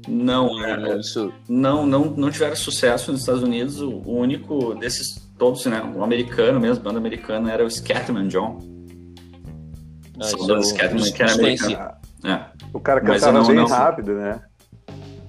[0.07, 1.31] Não, é, isso...
[1.47, 3.79] não, não, não tiveram sucesso nos Estados Unidos.
[3.79, 8.57] O, o único desses todos, né, o americano mesmo, banda americana, era o Scatman John.
[10.19, 11.91] Ah, o Scatman que era americano.
[12.23, 12.45] É.
[12.73, 14.41] O cara cantava não, bem não, rápido, né?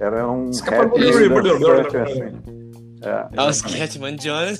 [0.02, 2.42] Era um rap assim.
[3.04, 3.40] É.
[3.40, 4.58] O Scatman Jones.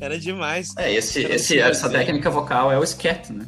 [0.00, 0.74] Era demais.
[0.78, 3.46] É, esse, esse, essa técnica vocal é o scat, né?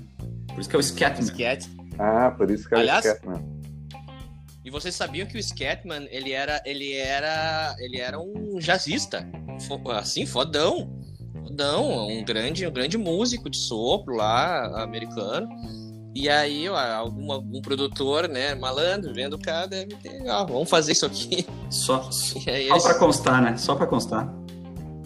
[0.48, 1.26] Por isso que é o Scatman.
[1.26, 1.66] Scat.
[1.98, 3.42] Ah, por isso que é Aliás, o Scatman.
[4.64, 9.26] E vocês sabiam que o Scatman, ele era, ele era, ele era um jazzista,
[9.98, 10.92] assim, fodão.
[11.42, 15.48] Fodão, um grande, um grande músico de sopro lá, americano.
[16.14, 20.92] E aí, algum, algum produtor, né, malandro, vendo o cara, deve ter, ó, vamos fazer
[20.92, 21.46] isso aqui.
[21.70, 22.82] Só, só eles...
[22.82, 23.56] pra constar, né?
[23.56, 24.28] Só pra constar.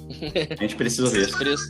[0.59, 1.29] A gente precisa ver.
[1.29, 1.69] Isso.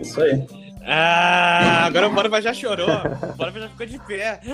[0.00, 0.61] Isso aí.
[0.84, 2.88] Ah, agora o Borba já chorou.
[2.88, 4.40] O Borba já ficou de pé.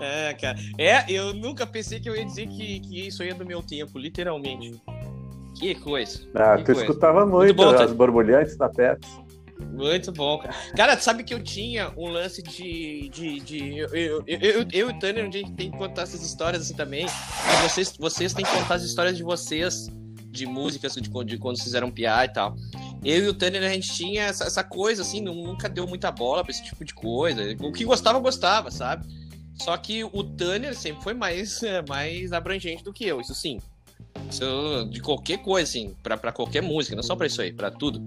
[0.00, 0.58] É, cara.
[0.78, 3.62] É, eu nunca pensei que eu ia dizer que, que isso aí é do meu
[3.62, 4.80] tempo, literalmente.
[5.58, 6.20] Que coisa.
[6.34, 6.80] Ah, que tu coisa.
[6.82, 7.94] escutava muito, muito bom, as tá...
[7.94, 9.08] borbulhantes da Pepsi.
[9.72, 10.54] Muito bom, cara.
[10.76, 13.08] Cara, sabe que eu tinha um lance de.
[13.08, 16.22] de, de eu, eu, eu, eu, e o Tânia, a gente tem que contar essas
[16.22, 17.06] histórias assim também.
[17.06, 19.88] E vocês, vocês têm que contar as histórias de vocês,
[20.30, 22.56] de músicas, de, de quando fizeram piar e tal
[23.04, 26.42] eu e o Tanner, a gente tinha essa, essa, coisa, assim, nunca deu muita bola
[26.42, 27.42] pra esse tipo de coisa.
[27.60, 29.06] O que gostava, gostava, sabe?
[29.54, 33.60] Só que o Tanner sempre foi mais, mais abrangente do que eu, isso sim.
[34.30, 37.70] Isso, de qualquer coisa, assim, pra, pra qualquer música, não só pra isso aí, pra
[37.70, 38.00] tudo.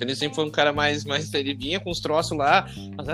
[0.00, 1.32] O Tanner sempre foi um cara mais, mais.
[1.34, 2.66] Ele vinha com os troços lá,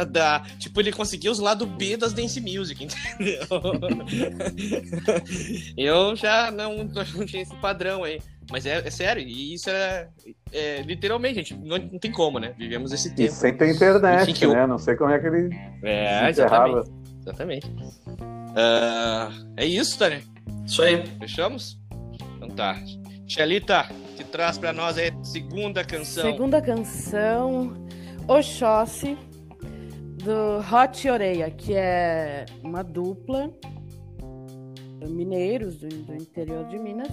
[0.09, 3.46] da, tipo, ele conseguia os lados B das dance music, entendeu?
[5.77, 8.20] eu já não, não tinha esse padrão aí.
[8.49, 10.09] Mas é, é, sério, e isso é,
[10.53, 12.55] é, literalmente, gente, não, não, tem como, né?
[12.57, 13.31] Vivemos esse tempo.
[13.31, 14.62] E sem ter internet, Enfim, né?
[14.62, 14.68] Eu...
[14.68, 15.53] Não sei como é que ele.
[15.83, 16.90] É, exatamente.
[17.22, 17.66] Exatamente.
[17.66, 20.22] Uh, é isso, Tânia.
[20.64, 21.03] Isso aí.
[21.18, 21.77] Fechamos?
[22.37, 22.81] Então tá.
[23.27, 26.24] Xelita, que traz pra nós aí segunda canção.
[26.24, 27.74] Segunda canção,
[28.26, 29.16] Oxóssi,
[30.24, 33.52] do Hot Oreia, que é uma dupla
[35.09, 37.12] mineiros do, do interior de Minas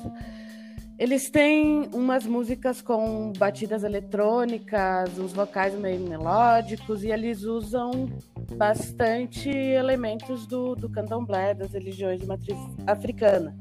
[0.98, 8.10] eles têm umas músicas com batidas eletrônicas, uns vocais meio melódicos, e eles usam
[8.56, 13.58] bastante elementos do, do candomblé, das religiões de matriz africana.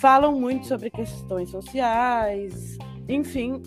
[0.00, 2.76] Falam muito sobre questões sociais,
[3.08, 3.62] enfim,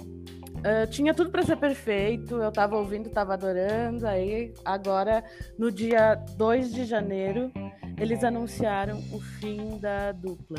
[0.60, 4.06] Uh, tinha tudo para ser perfeito, eu estava ouvindo, estava adorando.
[4.06, 5.24] Aí, agora,
[5.58, 7.50] no dia 2 de janeiro,
[7.98, 10.58] eles anunciaram o fim da dupla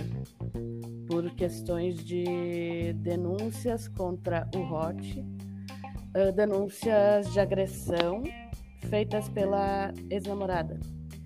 [1.07, 8.23] por questões de denúncias contra o Hot uh, denúncias de agressão
[8.89, 10.81] feitas pela ex-namorada.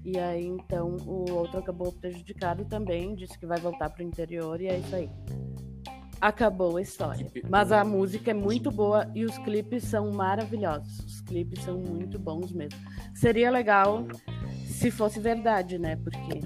[0.05, 4.67] E aí, então, o outro acabou prejudicado também, disse que vai voltar pro interior e
[4.67, 5.11] é isso aí.
[6.21, 7.27] Acabou a história.
[7.49, 10.99] Mas a música é muito boa e os clipes são maravilhosos.
[11.01, 12.79] Os clipes são muito bons mesmo.
[13.15, 14.07] Seria legal
[14.67, 15.97] se fosse verdade, né?
[15.97, 16.41] Porque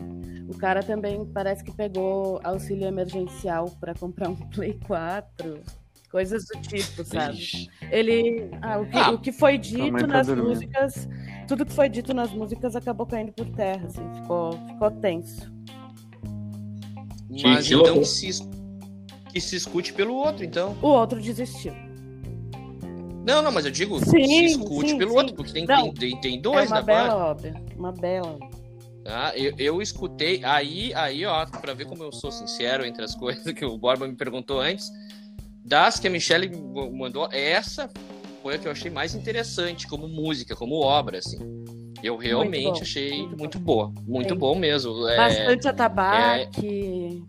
[0.49, 5.61] o cara também parece que pegou auxílio emergencial para comprar um Play 4.
[6.11, 7.37] Coisas do tipo, sabe?
[7.37, 7.68] Ixi.
[7.90, 8.51] Ele.
[8.62, 10.49] ah, o, que, Ah, o que foi dito tá nas dormindo.
[10.49, 11.09] músicas.
[11.47, 15.53] Tudo que foi dito nas músicas acabou caindo por terra, assim, ficou, ficou tenso.
[17.42, 18.31] Mas que então que se,
[19.33, 20.77] que se escute pelo outro, então.
[20.83, 21.75] O outro desistiu.
[23.27, 25.16] Não, não, mas eu digo, Sim, se escute sim, pelo sim.
[25.18, 27.62] outro, porque tem, Não, tem, tem, tem é dois uma na bela obra.
[27.77, 28.38] Uma bela.
[29.05, 29.33] Tá?
[29.37, 33.44] Eu, eu escutei, aí, aí, ó, pra ver como eu sou sincero entre as coisas
[33.53, 34.90] que o Borba me perguntou antes,
[35.68, 36.50] das que a Michelle
[36.92, 37.88] mandou, essa
[38.42, 41.38] foi a que eu achei mais interessante como música, como obra, assim.
[42.02, 45.07] Eu realmente bom, achei muito muito, boa, muito Tem bom mesmo.
[45.09, 47.22] É Bastante atabaque.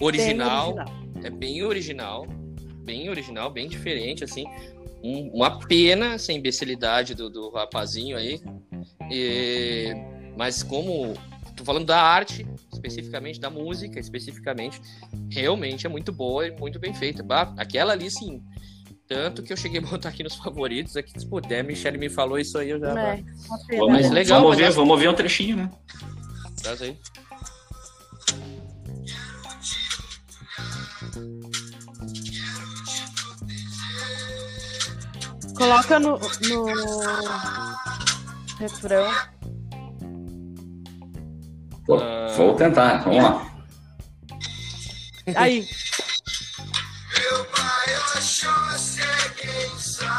[0.00, 1.24] original, bem original.
[1.24, 2.26] é bem original,
[2.84, 4.44] bem original, bem diferente, assim.
[5.02, 8.40] Um- uma pena essa imbecilidade do, do rapazinho aí.
[9.10, 9.92] E-
[10.36, 11.14] mas como
[11.56, 12.46] tô falando da arte,
[12.78, 14.80] especificamente da música, especificamente,
[15.30, 17.22] realmente é muito boa e muito bem feita.
[17.22, 18.40] Bah, aquela ali, sim.
[19.06, 22.08] Tanto que eu cheguei a botar aqui nos favoritos, aqui, se puder, a Michelle me
[22.08, 22.88] falou isso aí, eu já.
[22.88, 22.92] É,
[23.48, 23.80] uma pena.
[23.80, 25.70] Vamos, Mas legal, vamos, mas ouvir, essa- vamos ouvir um trechinho, né?
[26.62, 26.96] Traz aí.
[35.56, 36.66] Coloca no, no
[38.58, 39.10] refrão.
[41.90, 42.28] Ah.
[42.36, 43.46] vou tentar, vamos lá.
[45.34, 45.66] Aí,
[47.18, 50.10] Meu maior chance é quem sabe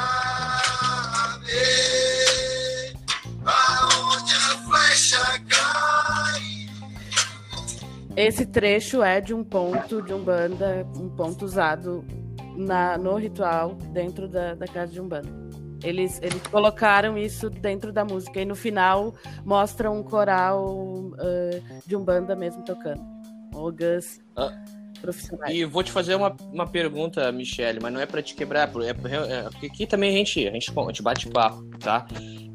[3.46, 6.68] aonde a flecha cai.
[8.16, 12.04] esse trecho é de um ponto de Umbanda, um ponto usado
[12.56, 15.30] na, no ritual dentro da, da casa de Umbanda.
[15.84, 21.96] Eles, eles colocaram isso dentro da música e no final mostra um coral ah, de
[21.96, 23.02] Umbanda mesmo tocando.
[23.54, 24.52] Ogas Ah.
[25.02, 25.56] profissionais.
[25.56, 28.90] E vou te fazer uma, uma pergunta, Michele, mas não é pra te quebrar, é,
[28.90, 32.06] é, porque aqui também a gente, a gente, a gente bate papo, tá?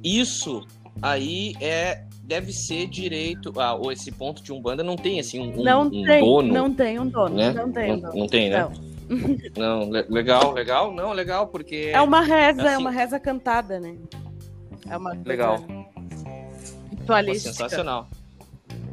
[0.03, 0.65] Isso
[1.03, 3.53] aí é deve ser direito.
[3.61, 6.53] Ah, ou esse ponto de Umbanda não tem assim um, um- Não um tem, dono,
[6.55, 7.53] não tem um dono, né?
[7.53, 8.19] não tem um não, dono.
[8.21, 8.61] não tem, né?
[8.61, 8.95] Não.
[9.55, 13.79] Não, le- legal, legal, não, legal, porque É uma reza, é assim- uma reza cantada,
[13.79, 13.97] né?
[14.89, 15.59] É uma coisa Legal.
[15.61, 15.84] Pô,
[17.05, 17.53] ritualística.
[17.53, 18.09] sensacional.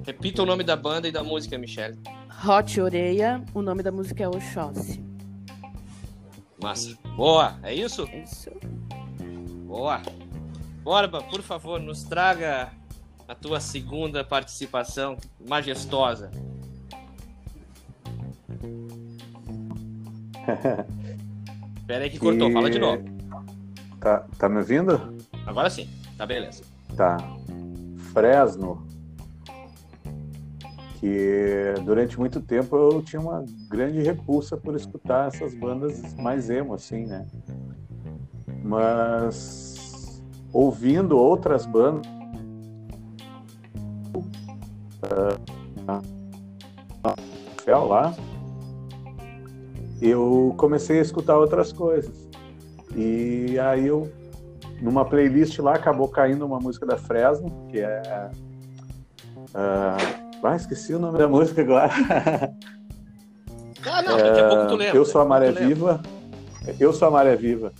[0.05, 1.97] Repita o nome da banda e da música, Michele.
[2.45, 5.01] Hot Oreia, o nome da música é Oxóssi.
[6.61, 6.97] Massa.
[7.15, 8.07] Boa, é isso?
[8.23, 8.49] Isso.
[9.65, 10.01] Boa.
[10.83, 12.69] Borba, por favor, nos traga
[13.27, 16.29] a tua segunda participação majestosa.
[21.87, 23.03] Pera aí que cortou, E- fala de novo.
[23.99, 25.17] Tá, tá me ouvindo?
[25.45, 26.63] Agora sim, tá beleza.
[26.95, 27.17] Tá.
[28.11, 28.85] Fresno.
[30.99, 36.75] Que durante muito tempo eu tinha uma grande repulsa por escutar essas bandas mais emo,
[36.75, 37.25] assim, né?
[38.63, 40.21] Mas
[40.53, 42.07] ouvindo outras bandas.
[47.63, 48.13] Fel lá,
[50.01, 52.29] eu comecei a escutar outras coisas.
[52.95, 54.11] E aí eu
[54.81, 58.01] numa playlist lá acabou caindo uma música da Fresno, que é.
[59.53, 59.97] Ah,
[60.43, 61.91] ah, esqueci o nome da música agora.
[63.83, 64.95] Ah, não, daqui a pouco tu lembra.
[64.95, 65.51] Eu sou a Maré.
[65.51, 66.01] Viva.
[66.79, 67.73] Eu sou a Maré Viva.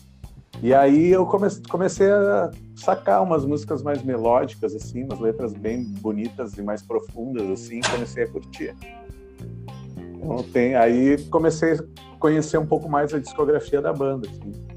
[0.61, 5.83] E aí eu comecei, comecei a sacar umas músicas mais melódicas, assim, umas letras bem
[5.83, 8.75] bonitas e mais profundas, assim, comecei a curtir.
[10.15, 14.27] Então, tem, aí comecei a conhecer um pouco mais a discografia da banda.
[14.29, 14.70] Assim.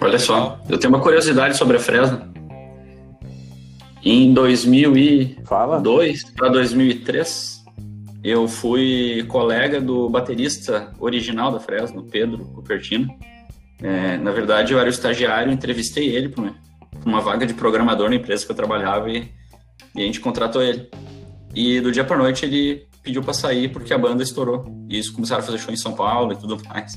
[0.00, 2.32] Olha só, eu tenho uma curiosidade sobre a Fresno.
[4.02, 5.82] Em 2002 Fala.
[6.36, 7.64] para 2003,
[8.22, 13.08] eu fui colega do baterista original da Fresno, Pedro Cupertino.
[13.82, 16.52] É, na verdade, eu era estagiário, entrevistei ele para
[17.04, 19.30] uma vaga de programador na empresa que eu trabalhava e,
[19.94, 20.88] e a gente contratou ele.
[21.54, 24.66] E do dia para noite ele pediu para sair porque a banda estourou.
[24.88, 26.94] E eles começaram a fazer show em São Paulo e tudo mais.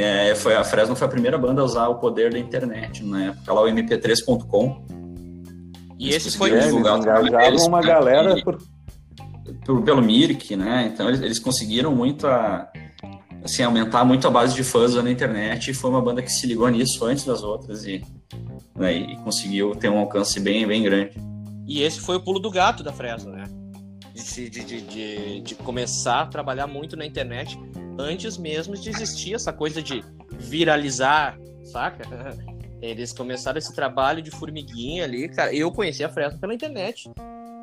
[0.00, 3.24] É, foi, a Fresno foi a primeira banda a usar o poder da internet, na
[3.26, 4.84] época lá o MP3.com.
[5.98, 7.86] E Eles esse foi É, eles divulgar deles, uma né?
[7.88, 8.58] galera E- por,
[9.66, 10.90] por- pelo Mirk, né?
[10.92, 12.70] Então eles, eles conseguiram muito a,
[13.42, 16.46] assim, aumentar muito a base de fãs na internet e foi uma banda que se
[16.46, 18.00] ligou nisso antes das outras e,
[18.76, 21.10] né, e conseguiu ter um alcance bem, bem grande.
[21.66, 23.44] E esse foi o pulo do gato da Fresno, né?
[24.14, 27.58] De, de, de, de, de começar a trabalhar muito na internet
[27.98, 30.04] antes mesmo de existir essa coisa de
[30.38, 32.04] viralizar, saca?
[32.80, 35.52] Eles começaram esse trabalho de formiguinha ali, cara.
[35.52, 37.10] Eu conheci a Fresno pela internet,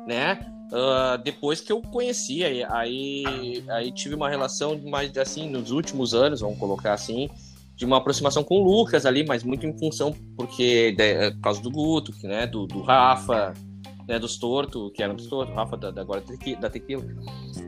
[0.06, 0.38] né?
[0.66, 6.12] Uh, depois que eu conheci, aí, aí, aí tive uma relação mais assim nos últimos
[6.12, 7.30] anos, vamos colocar assim,
[7.76, 11.40] de uma aproximação com o Lucas ali, mas muito em função porque de, é, por
[11.40, 13.54] causa do Guto, né, do, do Rafa,
[14.08, 16.22] né, dos Torto, que era dos Torto, Rafa da, da agora
[16.60, 17.04] da Tequila.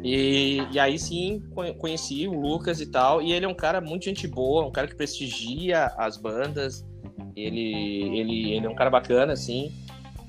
[0.04, 1.42] E, e aí sim
[1.78, 4.86] conheci o Lucas e tal, e ele é um cara muito gente boa, um cara
[4.86, 6.86] que prestigia as bandas.
[7.34, 9.72] Ele, ele, ele é um cara bacana, assim.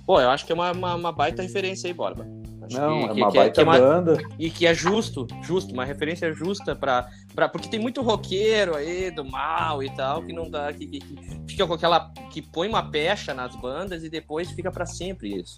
[0.05, 2.27] Pô, eu acho que é uma, uma, uma baita referência aí, Borba.
[2.63, 4.17] Acho Não, que, é uma que é- baita que é uma- banda.
[4.37, 7.49] e que é justo, justo, uma referência justa pra, pra.
[7.49, 10.71] Porque tem muito roqueiro aí do mal e tal, que não dá.
[10.71, 12.11] Que, que- que fica com aquela.
[12.31, 15.57] que põe uma pecha nas bandas e depois fica pra sempre isso.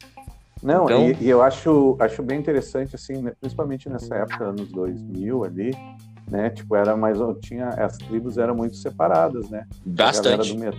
[0.64, 4.72] Não, Então- e, e eu acho, acho bem interessante, assim, né, principalmente nessa época, anos
[4.72, 5.72] 2000 ali,
[6.30, 6.50] né?
[6.52, 7.18] Tipo, era mais.
[7.42, 9.66] Tinha, as tribos eram muito separadas, né?
[9.84, 10.54] Tinha a galera Bastante.
[10.54, 10.78] do met-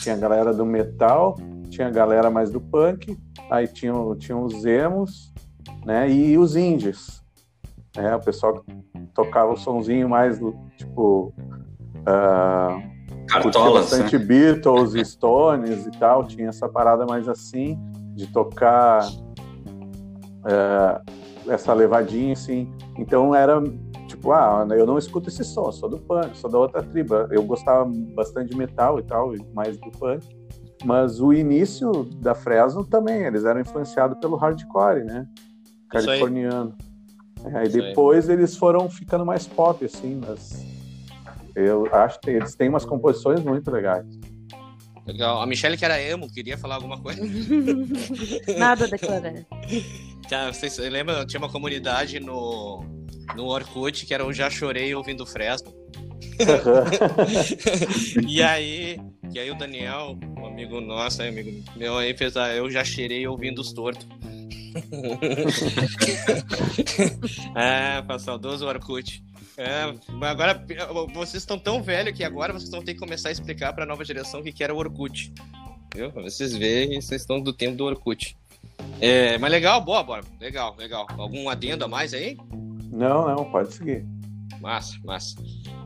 [0.00, 1.36] Tinha a galera do metal,
[1.70, 3.16] tinha a galera mais do punk,
[3.50, 5.32] aí tinham, tinham os emos,
[5.84, 6.10] né?
[6.10, 7.22] E os indies.
[7.96, 8.16] Né?
[8.16, 8.74] O pessoal que
[9.14, 11.32] tocava o sonzinho mais do tipo.
[12.04, 13.98] curtia Cartolas, né?
[13.98, 17.78] bastante Beatles, Stones e tal, tinha essa parada mais assim,
[18.14, 19.06] de tocar
[20.46, 21.00] é,
[21.52, 22.70] essa levadinha assim.
[22.98, 23.62] Então era
[24.06, 27.14] tipo, ah, eu não escuto esse som, sou do punk, sou da outra tribo.
[27.30, 30.26] Eu gostava bastante de metal e tal, e mais do punk.
[30.84, 35.26] Mas o início da Fresno também, eles eram influenciados pelo hardcore, né?
[35.88, 36.74] Californiano.
[37.44, 37.88] É, aí Isso aí.
[37.88, 40.64] depois eles foram ficando mais pop, assim, mas
[41.54, 44.06] eu acho que eles têm umas composições muito legais.
[45.06, 45.42] Legal.
[45.42, 47.22] A Michelle, que era emo, queria falar alguma coisa.
[48.58, 49.34] Nada a declarar.
[50.28, 51.26] Tá, vocês lembram?
[51.26, 52.82] Tinha uma comunidade no,
[53.34, 55.74] no Orkut que era o Já Chorei Ouvindo Fresno.
[58.26, 58.98] e aí,
[59.30, 63.26] e aí o Daniel, um amigo nosso, amigo meu, aí fez a Eu Já Cheirei
[63.26, 64.06] Ouvindo os Tortos.
[67.54, 69.22] é, pra saudoso Orkut.
[69.56, 70.64] É, mas agora
[71.12, 74.04] vocês estão tão velhos que agora vocês vão ter que começar a explicar pra nova
[74.04, 75.32] geração o que que era o Orkut.
[75.94, 76.10] Viu?
[76.10, 78.36] Pra vocês verem, vocês estão do tempo do Orkut.
[79.00, 80.24] É, mas legal, boa, bora.
[80.40, 81.06] Legal, legal.
[81.18, 82.36] Algum adendo a mais aí?
[82.90, 84.06] Não, não, pode seguir.
[84.60, 85.36] Massa, massa.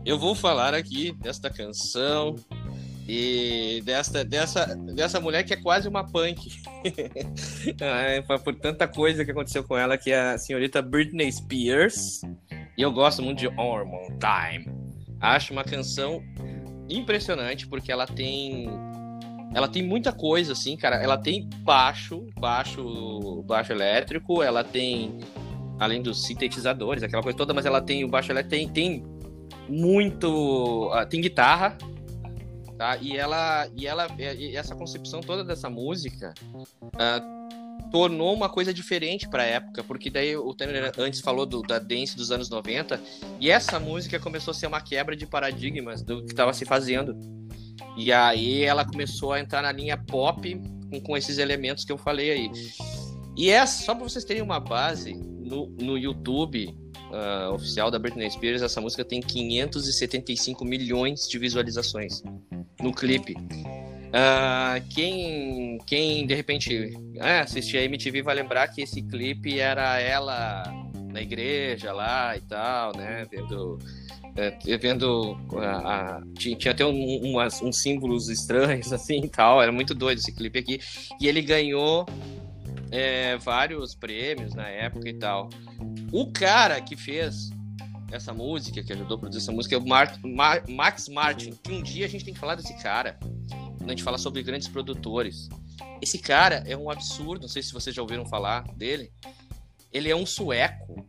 [0.05, 2.37] Eu vou falar aqui desta canção
[3.09, 6.51] e desta, dessa, dessa mulher que é quase uma punk.
[7.81, 12.21] É, por- por tanta coisa que aconteceu com ela, que é a senhorita Britney Spears.
[12.79, 14.73] E eu gosto muito de Hormone Time.
[15.21, 16.23] Acho uma canção
[16.89, 18.69] impressionante porque ela tem
[19.55, 20.97] ela tem muita coisa assim, cara.
[20.97, 25.19] Ela tem baixo, baixo, baixo elétrico, ela tem
[25.79, 29.05] além dos sintetizadores, aquela coisa toda, mas ela tem o baixo elétrico tem, tem
[29.69, 31.77] muito, ah, tem guitarra,
[32.77, 32.97] tá?
[32.99, 36.35] E ela e ela e essa concepção toda dessa música
[36.99, 37.21] ah,
[37.91, 41.79] tornou uma coisa diferente para a época, porque daí o Tanner antes falou do, da
[41.79, 43.01] dance dos anos 90,
[43.41, 47.17] e essa música começou a ser uma quebra de paradigmas do que estava se fazendo.
[47.97, 50.61] E aí ela começou a entrar na linha pop
[50.91, 52.51] com, com esses elementos que eu falei aí.
[53.37, 56.75] E essa, só para vocês terem uma base, no, no YouTube
[57.13, 62.23] ah, oficial da Britney Spears, essa música tem 575 milhões de visualizações
[62.81, 63.35] no clipe.
[64.13, 69.99] Ah, quem, quem de repente é, assistir a MTV vai lembrar que esse clipe era
[70.01, 70.63] ela
[71.13, 73.27] na igreja lá e tal, né?
[73.31, 73.79] Vendo.
[74.37, 79.95] é, vendo a- tinha até um- umas, uns símbolos estranhos assim e tal, era muito
[79.95, 80.79] doido esse clipe aqui.
[81.21, 82.05] E ele ganhou
[82.91, 85.49] é, vários prêmios na época e tal.
[86.17, 87.51] O cara que fez
[88.11, 90.19] essa música, que ajudou a produzir essa música, é o Mar-
[90.67, 91.51] Max Martin.
[91.63, 93.19] Que um dia a gente tem que falar desse cara
[93.77, 95.47] quando a gente fala sobre grandes produtores.
[96.01, 99.13] Esse cara é um absurdo, não sei se vocês já ouviram falar dele.
[99.93, 101.07] Ele é um sueco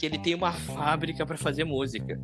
[0.00, 2.20] que ele tem uma fábrica para fazer música.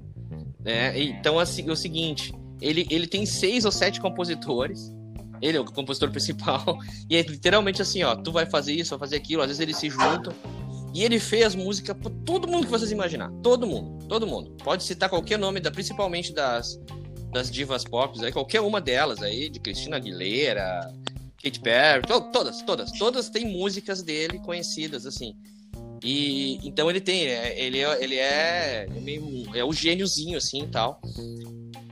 [0.59, 1.01] Né?
[1.01, 4.93] Então, assim, é o seguinte: ele, ele tem seis ou sete compositores.
[5.41, 6.77] Ele é o compositor principal.
[7.09, 9.43] E é literalmente assim: ó, tu vai fazer isso, vai fazer aquilo.
[9.43, 10.35] Às vezes eles se juntam.
[10.93, 13.31] E ele fez música pra todo mundo que vocês imaginar.
[13.43, 14.51] Todo mundo, todo mundo.
[14.63, 16.81] Pode citar qualquer nome, da, principalmente das,
[17.33, 20.93] das divas pop, aí, qualquer uma delas aí, de Cristina Aguilera,
[21.43, 25.35] Katy Perry, to- todas, todas, todas têm músicas dele conhecidas, assim.
[26.03, 30.67] E então ele tem, é, ele é, ele é, é é o gêniozinho assim e
[30.69, 31.01] tal.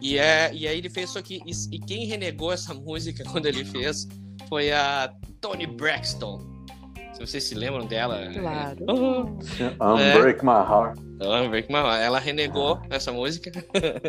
[0.01, 3.47] E é e aí ele fez isso aqui e, e quem renegou essa música quando
[3.47, 4.09] ele fez
[4.49, 6.58] foi a Tony Braxton.
[7.19, 8.31] Se vocês se lembram dela.
[8.33, 8.87] Claro.
[8.89, 9.23] Oh,
[9.97, 11.01] Unbreak My Heart.
[11.21, 12.01] Unbreak My Heart.
[12.01, 13.51] Ela renegou essa música.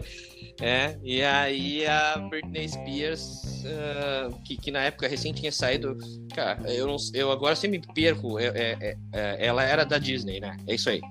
[0.61, 5.97] é, e aí a Britney Spears, uh, que, que na época recém tinha saído.
[6.35, 8.37] Cara, eu, não, eu agora sempre me perco.
[8.37, 10.55] É, é, é, ela era da Disney, né?
[10.67, 11.01] É isso aí.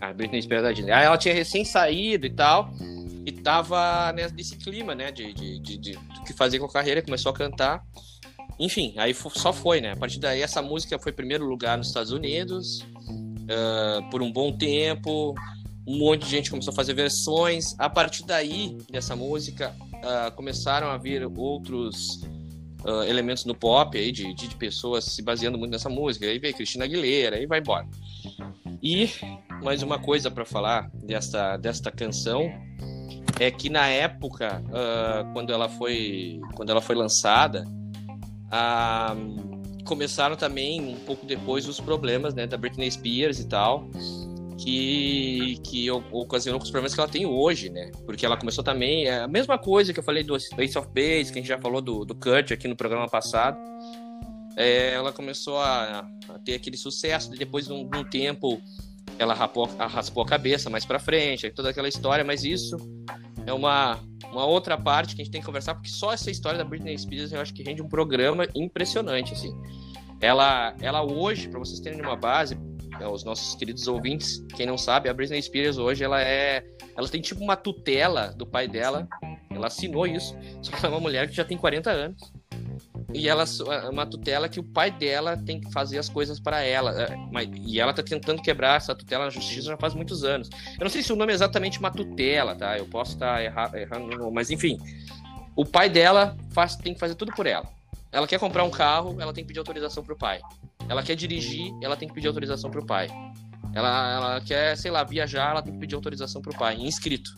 [0.00, 0.90] A Britney Spears da Disney.
[0.90, 2.72] Aí ela tinha recém saído e tal.
[3.24, 5.12] E tava nesse clima, né?
[5.12, 7.00] De, de, de, de, do que fazer com a carreira.
[7.00, 7.84] Começou a cantar.
[8.60, 9.92] Enfim, aí só foi, né?
[9.92, 14.52] A partir daí, essa música foi primeiro lugar nos Estados Unidos uh, por um bom
[14.52, 15.34] tempo.
[15.88, 17.74] Um monte de gente começou a fazer versões.
[17.78, 22.20] A partir daí, dessa música, uh, começaram a vir outros
[22.84, 26.26] uh, elementos no pop aí, de, de, pessoas se baseando muito nessa música.
[26.26, 27.88] Aí veio Cristina Aguilera, aí vai embora.
[28.82, 29.08] E
[29.62, 32.52] mais uma coisa para falar desta, desta canção
[33.38, 34.62] é que na época,
[35.32, 37.64] quando ela foi quando ela foi lançada,
[38.50, 39.14] ah,
[39.84, 43.88] começaram também um pouco depois os problemas né, da Britney Spears e tal,
[44.58, 47.90] que, que ocasionou com os problemas que ela tem hoje, né?
[48.04, 51.32] Porque ela começou também, é a mesma coisa que eu falei do Ace of Base,
[51.32, 53.58] que a gente já falou do, do Kurt aqui no programa passado.
[54.56, 58.60] É, ela começou a, a, ter aquele sucesso, e depois de um, de um tempo
[59.18, 62.76] ela rapou, raspou a cabeça mais para frente, toda aquela história, mas isso
[63.46, 63.98] é uma,
[64.30, 66.96] uma outra parte que a gente tem que conversar, porque só essa história da Britney
[66.96, 69.54] Spears eu acho que rende um programa impressionante, assim.
[70.20, 72.58] Ela, ela hoje, para vocês terem uma base,
[73.00, 76.64] é, os nossos queridos ouvintes, quem não sabe, a Britney Spears hoje, ela é...
[76.96, 79.08] Ela tem tipo uma tutela do pai dela,
[79.50, 82.32] ela assinou isso, só que é uma mulher que já tem 40 anos
[83.12, 86.62] e ela é uma tutela que o pai dela tem que fazer as coisas para
[86.62, 87.02] ela.
[87.02, 87.08] É,
[87.64, 90.48] e ela tá tentando quebrar essa tutela na justiça já faz muitos anos.
[90.78, 92.78] Eu não sei se o nome é exatamente uma tutela, tá?
[92.78, 94.78] Eu posso estar errado, errando, mas enfim.
[95.56, 97.68] O pai dela faz, tem que fazer tudo por ela.
[98.12, 100.40] Ela quer comprar um carro, ela tem que pedir autorização pro pai.
[100.88, 103.08] Ela quer dirigir, ela tem que pedir autorização pro pai.
[103.72, 107.30] Ela, ela quer, sei lá, viajar, ela tem que pedir autorização pro pai, inscrito.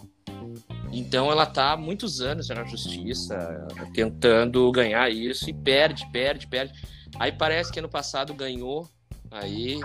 [0.93, 6.73] Então ela tá há muitos anos na justiça, tentando ganhar isso e perde, perde, perde.
[7.19, 8.87] Aí parece que ano passado ganhou
[9.31, 9.81] aí.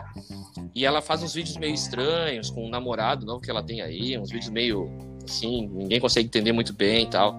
[0.76, 4.18] E ela faz uns vídeos meio estranhos com um namorado novo que ela tem aí,
[4.18, 4.92] uns vídeos meio
[5.24, 7.36] assim, ninguém consegue entender muito bem e tal.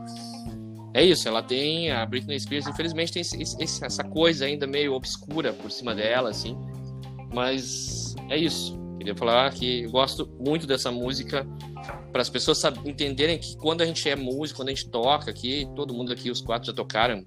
[0.95, 5.53] É isso, ela tem a Britney Spears, infelizmente tem esse, essa coisa ainda meio obscura
[5.53, 6.57] por cima dela, assim.
[7.33, 8.79] Mas é isso.
[8.99, 11.47] Queria falar que eu gosto muito dessa música
[12.13, 15.69] para as pessoas entenderem que quando a gente é músico, quando a gente toca aqui,
[15.75, 17.25] todo mundo aqui, os quatro já tocaram,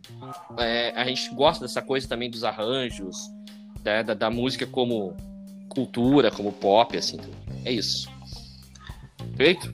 [0.59, 3.17] é, a gente gosta dessa coisa também dos arranjos,
[3.83, 5.15] né, da, da, música como
[5.69, 7.19] cultura, como pop, assim.
[7.63, 8.09] É isso.
[9.35, 9.73] Feito?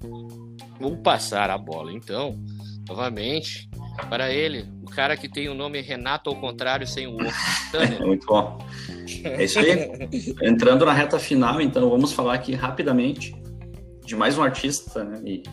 [0.80, 2.38] Vou passar a bola, então,
[2.88, 3.70] novamente,
[4.10, 7.34] para ele, o cara que tem o nome Renato ao contrário, sem o outro.
[8.06, 8.60] Muito bom.
[9.24, 9.90] É isso aí.
[10.44, 13.34] Entrando na reta final, então, vamos falar aqui rapidamente
[14.08, 15.20] de mais um artista, né?
[15.26, 15.44] E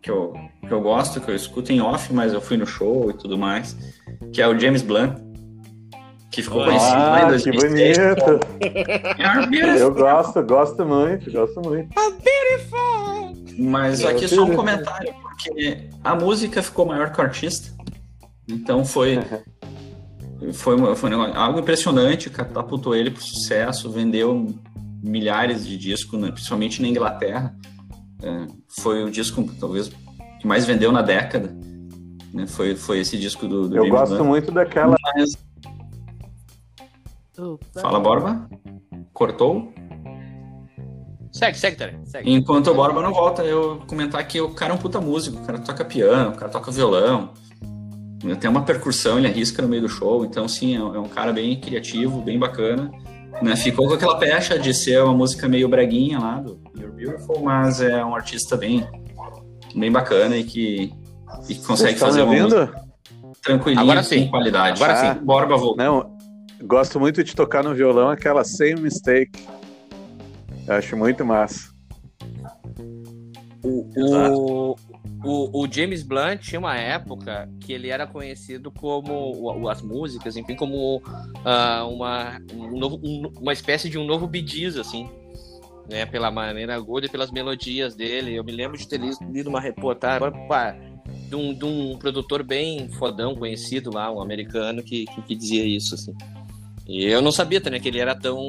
[0.00, 0.32] que eu,
[0.66, 3.36] que eu gosto, que eu escuto em off, mas eu fui no show e tudo
[3.36, 3.76] mais,
[4.32, 5.18] que é o James Blunt,
[6.30, 7.98] que ficou conhecido ah, lá em 2006.
[7.98, 9.78] Que bonito!
[9.78, 11.88] eu gosto, gosto muito, gosto muito.
[13.58, 17.70] Mas aqui só um comentário, porque a música ficou maior que o artista,
[18.48, 19.18] então foi...
[20.52, 24.46] Foi, foi algo impressionante, catapultou ele para o sucesso, vendeu
[25.02, 27.54] milhares de discos, né, principalmente na Inglaterra.
[28.22, 29.90] É, foi o disco, talvez,
[30.40, 31.54] que mais vendeu na década.
[32.32, 32.46] Né?
[32.46, 34.96] Foi, foi esse disco do, do Eu James gosto muito daquela.
[35.14, 35.36] Mas...
[37.80, 38.48] Fala, Borba.
[39.12, 39.72] Cortou?
[41.30, 41.98] Segue, segue, Tere.
[42.04, 42.32] Segue.
[42.32, 45.38] Enquanto o Borba não volta, eu comentar que o cara é um puta músico.
[45.38, 47.32] O cara toca piano, o cara toca violão.
[48.40, 50.24] Tem uma percussão, ele arrisca no meio do show.
[50.24, 52.90] Então, sim, é um cara bem criativo, bem bacana.
[53.42, 53.56] Né?
[53.56, 57.80] Ficou com aquela pecha de ser uma música meio breguinha lá do You're Beautiful, mas
[57.80, 58.86] é um artista bem,
[59.74, 60.92] bem bacana e que,
[61.48, 62.88] e que consegue fazer uma música
[63.42, 64.24] tranquilinha, Agora sim.
[64.24, 64.82] com qualidade.
[64.82, 65.24] Agora ah, sim.
[65.24, 65.76] Borba voltou.
[65.76, 66.16] Não,
[66.62, 69.46] gosto muito de tocar no violão aquela Same Mistake.
[70.66, 71.70] Eu acho muito massa.
[73.62, 74.76] O, o,
[75.24, 80.54] o, o, James Blunt tinha uma época que ele era conhecido como as músicas, enfim,
[80.54, 84.44] como uh, uma, um novo, um, uma espécie de um novo Bee
[84.80, 85.08] assim,
[85.88, 86.06] né?
[86.06, 88.34] Pela maneira aguda e pelas melodias dele.
[88.34, 89.00] Eu me lembro de ter
[89.30, 90.30] lido uma reportagem
[91.28, 95.64] de um, de um produtor bem fodão, conhecido lá, um americano, que, que, que dizia
[95.64, 96.14] isso, assim.
[96.86, 98.46] E eu não sabia também que ele era tão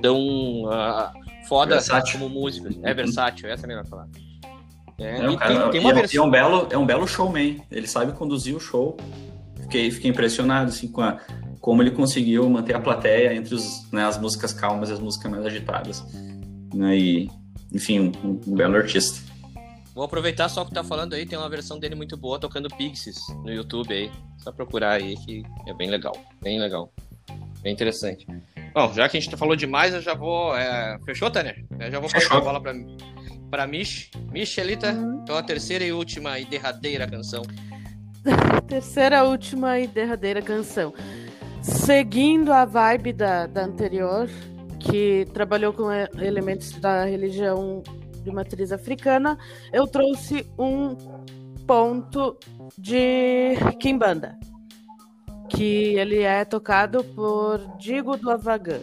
[0.00, 1.12] tão ah,
[1.48, 2.20] foda Versátil.
[2.20, 2.70] como música.
[2.82, 4.29] É versátil, essa é a melhor palavra.
[5.00, 6.26] É, É, e o cara- tem, tem uma é- e é versão.
[6.26, 7.62] um belo, é um belo showman.
[7.70, 8.96] Ele sabe conduzir o show.
[9.62, 11.18] Fiquei, fiquei impressionado assim, com a,
[11.60, 15.30] como ele conseguiu manter a plateia entre os, né, as músicas calmas e as músicas
[15.30, 16.04] mais agitadas.
[16.74, 17.30] Né, e,
[17.72, 19.20] enfim, um, um belo artista.
[19.94, 23.16] Vou aproveitar só que tá falando aí, tem uma versão dele muito boa tocando Pixies
[23.44, 24.10] no YouTube aí.
[24.38, 26.16] Só procurar aí que é bem legal.
[26.42, 26.92] Bem legal.
[27.62, 28.26] Bem interessante.
[28.72, 30.56] Bom, já que a gente falou demais, eu já vou.
[30.56, 31.64] é, Fechou, Tanner?
[31.78, 32.72] Eu já vou passar a bola pra,
[33.50, 34.10] pra Mish.
[34.30, 35.20] Michelita, Uhum.
[35.22, 37.42] então a terceira e última e derradeira canção.
[38.68, 40.92] Terceira, última e derradeira canção.
[41.62, 44.28] Seguindo a vibe da, da anterior,
[44.78, 47.82] que trabalhou com elementos da religião
[48.22, 49.38] de matriz africana,
[49.72, 50.96] eu trouxe um
[51.66, 52.36] ponto
[52.78, 54.38] de Kimbanda,
[55.48, 58.80] que ele é tocado por Digo do Avagan.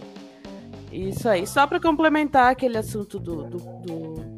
[0.92, 4.37] Isso aí, só para complementar aquele assunto do, do- do-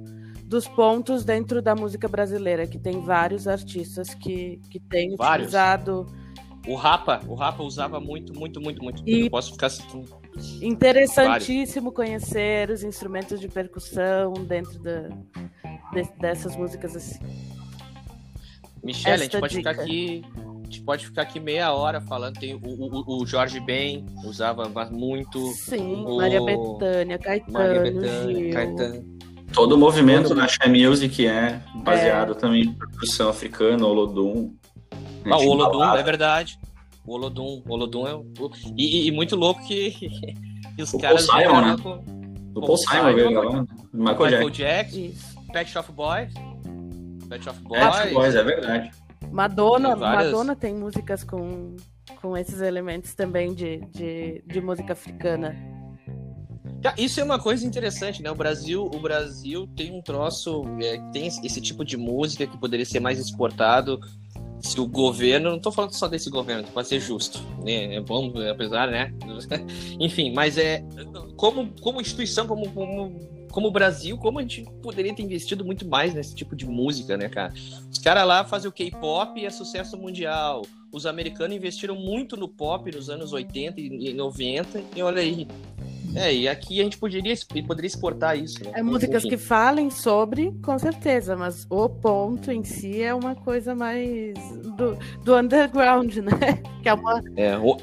[0.50, 5.48] dos pontos dentro da música brasileira, que tem vários artistas que, que têm Vários.
[5.50, 6.08] utilizado
[6.68, 9.04] O Rapa, o Rapa usava muito, muito, muito, muito.
[9.08, 10.06] E- Eu posso ficar citando.
[10.62, 15.10] Interessantíssimo conhecer os instrumentos de percussão dentro da,
[15.94, 17.20] de- dessas músicas assim.
[18.84, 19.84] Michele, a gente pode ficar dica.
[19.84, 20.24] aqui.
[20.36, 22.40] A gente pode ficar aqui meia hora falando.
[22.40, 25.40] Tem o, o, o Jorge Ben, usava muito.
[25.54, 28.54] Sim, O- Maria Bethânia, Caetano, Maria Bethânia.
[28.54, 29.20] Caetano.
[29.54, 34.54] Todo o movimento da Shai Music é baseado também em percussão africana, Olodum.
[35.26, 36.60] Ah, o Olodum, é verdade.
[37.06, 38.24] O Olodum, o Olodum é o.
[38.78, 39.92] E, e- muito louco que,
[40.76, 41.26] que os O caras.
[41.28, 41.76] Paul Simon, né?
[41.82, 43.44] com O Paul Simon veio lá,
[43.94, 45.00] Michael Michael Jackson.
[45.10, 45.52] Jackson.
[45.52, 46.34] Pet Shop Boys.
[47.28, 47.82] Pet Shop Boys.
[47.82, 48.92] É, Boys, é verdade.
[49.32, 51.76] Madonna, Tem várias- Madonna tem músicas com,
[52.22, 55.56] com esses elementos também de, de, de música africana.
[56.98, 58.32] Isso é uma coisa interessante, né?
[58.32, 62.86] O Brasil, o Brasil tem um troço, é, tem esse tipo de música que poderia
[62.86, 64.00] ser mais exportado
[64.62, 67.96] se o governo, não tô falando só desse governo, pode ser justo, né?
[67.96, 69.14] É bom, apesar, né?
[70.00, 70.84] Enfim, mas é
[71.36, 76.14] como, como instituição, como, como, como Brasil, como a gente poderia ter investido muito mais
[76.14, 77.54] nesse tipo de música, né, cara?
[77.90, 80.64] Os caras lá fazem o K-pop e é sucesso mundial.
[80.92, 85.48] Os americanos investiram muito no pop nos anos 80 e 90, e olha aí.
[86.16, 87.36] É, e aqui a gente poderia,
[87.68, 88.72] poderia exportar isso, né?
[88.74, 89.30] É músicas Enfim.
[89.30, 94.34] que falem sobre, com certeza, mas o ponto em si é uma coisa mais
[94.76, 96.32] do, do underground, né?
[96.82, 97.22] Que é uma.
[97.36, 97.78] É, o,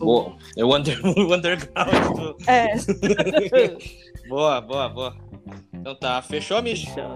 [0.00, 2.16] o, é o, under, o underground.
[2.16, 2.74] do- É.
[4.28, 5.16] boa, boa, boa.
[5.72, 7.06] Então tá, fechou, Misha?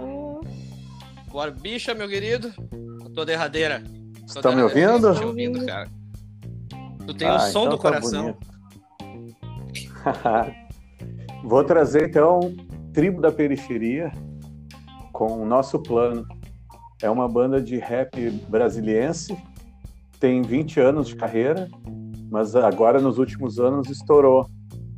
[1.31, 2.53] Bora, bicha, meu querido.
[3.05, 3.83] A tua derradeira.
[4.27, 5.13] Tua Estão me ouvindo?
[5.13, 5.89] Tô te ouvindo, cara.
[7.07, 8.23] Tu tem o Ah, som então do tá coração.
[8.23, 8.56] bonito.
[11.45, 12.41] Vou trazer então
[12.93, 14.11] Tribo da Periferia
[15.13, 16.27] com o nosso plano.
[17.03, 19.37] É uma banda de rap brasiliense,
[20.19, 21.69] tem 20 anos de carreira,
[22.31, 24.47] mas agora nos últimos anos estourou.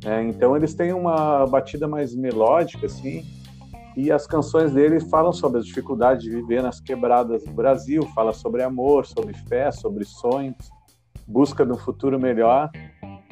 [0.03, 0.23] né?
[0.23, 3.25] então eles têm uma batida mais melódica, assim,
[3.97, 8.31] e as canções deles falam sobre as dificuldades de viver nas quebradas do Brasil, fala
[8.31, 10.55] sobre amor, sobre fé, sobre sonhos,
[11.27, 12.71] busca de um futuro melhor.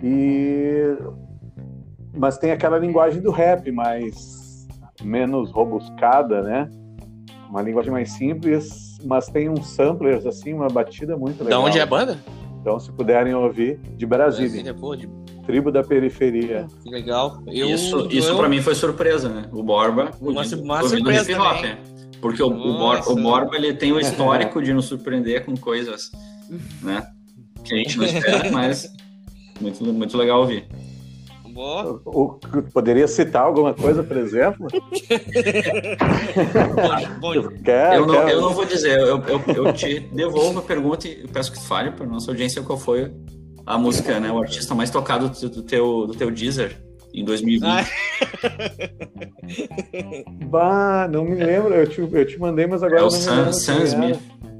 [0.03, 0.97] E
[2.17, 4.67] mas tem aquela linguagem do rap mais
[5.03, 6.69] menos robuscada, né?
[7.49, 11.63] Uma linguagem mais simples, mas tem uns samplers assim, uma batida muito Da legal.
[11.63, 12.17] onde é a banda?
[12.59, 15.07] Então, se puderem ouvir, de Brasília, Pô, de-
[15.45, 16.67] tribo da periferia.
[16.83, 17.41] que legal.
[17.47, 19.45] Eu, isso isso eu- pra mim foi surpresa, né?
[19.53, 21.77] O Borba Uma- ouvindo- uma ouvindo surpresa hop, né?
[22.19, 26.11] Porque o, o, Bor- o Borba ele tem o histórico de nos surpreender com coisas,
[26.81, 27.07] né?
[27.63, 28.91] Que a gente não espera, mas
[29.61, 30.67] muito, muito legal ouvir.
[31.57, 31.99] Boa.
[32.05, 32.39] O,
[32.71, 34.67] poderia citar alguma coisa, por exemplo?
[37.19, 40.59] Bom, bom, Quer, eu, não, quer- eu não vou dizer, eu, eu, eu te devolvo
[40.59, 43.11] a pergunta e peço que tu fale para nossa audiência qual foi
[43.65, 44.31] a música, né?
[44.31, 46.79] O artista mais tocado do, do teu, do teu Deezer
[47.11, 47.63] em 2020.
[47.67, 47.83] Ah,
[50.45, 51.73] Bah, não me lembro.
[51.73, 53.51] Eu te, eu te mandei, mas agora é o eu não me Sam.
[53.53, 54.19] Sam quem Smith.
[54.43, 54.56] Hum,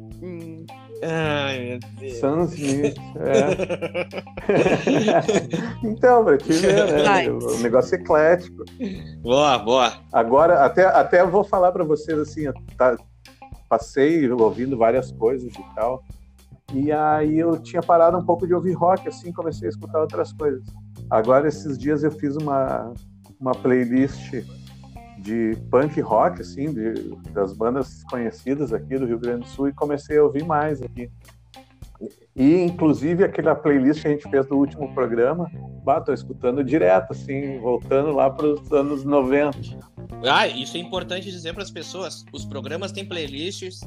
[1.10, 2.18] Ai, meu Deus.
[2.20, 4.08] Sam Smith, é.
[5.88, 7.30] então, pra te ver, né?
[7.32, 8.64] O negócio é eclético.
[9.22, 9.94] Boa, boa.
[10.12, 12.98] Agora, até, até eu vou falar pra vocês assim, eu tá-
[13.70, 16.04] passei ouvindo várias coisas e tal.
[16.74, 20.34] E aí eu tinha parado um pouco de ouvir rock, assim, comecei a escutar outras
[20.34, 20.64] coisas.
[21.10, 22.94] Agora, esses dias eu fiz uma,
[23.40, 24.34] uma playlist
[25.18, 29.74] de punk rock, assim, de- das bandas conhecidas aqui do Rio Grande do Sul e
[29.74, 31.10] comecei a ouvir mais aqui.
[32.36, 35.50] E, inclusive, aquela playlist que a gente fez do último programa,
[35.84, 39.58] bah, tô escutando direto, assim, voltando lá para os anos 90.
[40.24, 42.24] Ah, isso é importante dizer para as pessoas.
[42.32, 43.82] Os programas têm playlists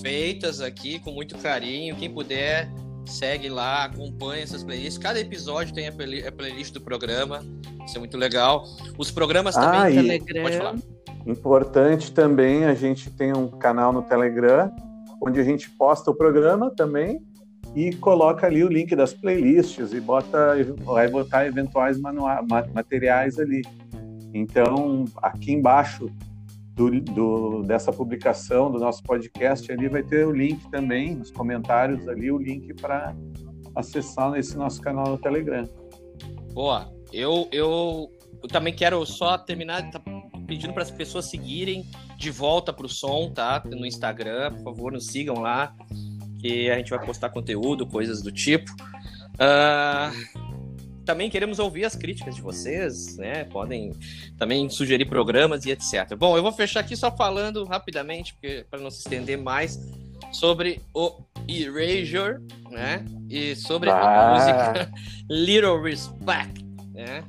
[0.00, 1.96] feitas aqui com muito carinho.
[1.96, 2.70] Quem puder,
[3.06, 4.98] segue lá, acompanha essas playlists.
[4.98, 7.42] Cada episódio tem a, play- a playlist do programa.
[7.86, 8.64] Isso é muito legal.
[8.98, 9.80] Os programas também.
[9.80, 10.42] Ah, e- Telegram.
[10.42, 10.76] Pode falar.
[11.26, 14.70] Importante também, a gente tem um canal no Telegram,
[15.22, 17.20] onde a gente posta o programa também
[17.74, 23.38] e coloca ali o link das playlists e bota, vai botar eventuais manua- ma- materiais
[23.38, 23.62] ali.
[24.32, 26.08] Então, aqui embaixo
[26.88, 32.08] do, do- dessa publicação do nosso podcast ali vai ter o link também, nos comentários
[32.08, 33.14] ali, o link para
[33.74, 35.68] acessar esse nosso canal no Telegram.
[36.54, 36.90] Boa.
[37.12, 38.10] Eu, eu,
[38.42, 40.00] eu também quero só terminar tá,
[40.46, 41.84] pedindo para as pessoas seguirem
[42.16, 43.62] de volta pro som, tá?
[43.66, 45.74] No Instagram, por favor, nos sigam lá,
[46.40, 48.70] que a gente vai postar conteúdo, coisas do tipo.
[49.38, 50.10] Ah,
[51.04, 53.44] também queremos ouvir as críticas de vocês, né?
[53.44, 53.92] Podem
[54.38, 56.14] também sugerir programas e etc.
[56.16, 58.34] Bom, eu vou fechar aqui só falando rapidamente,
[58.70, 59.78] para não se estender mais,
[60.32, 61.12] sobre o
[61.48, 62.38] Erasure,
[62.70, 63.04] né?
[63.28, 64.34] E sobre a Ah.
[64.34, 64.92] música
[65.28, 67.24] Little Respect, né?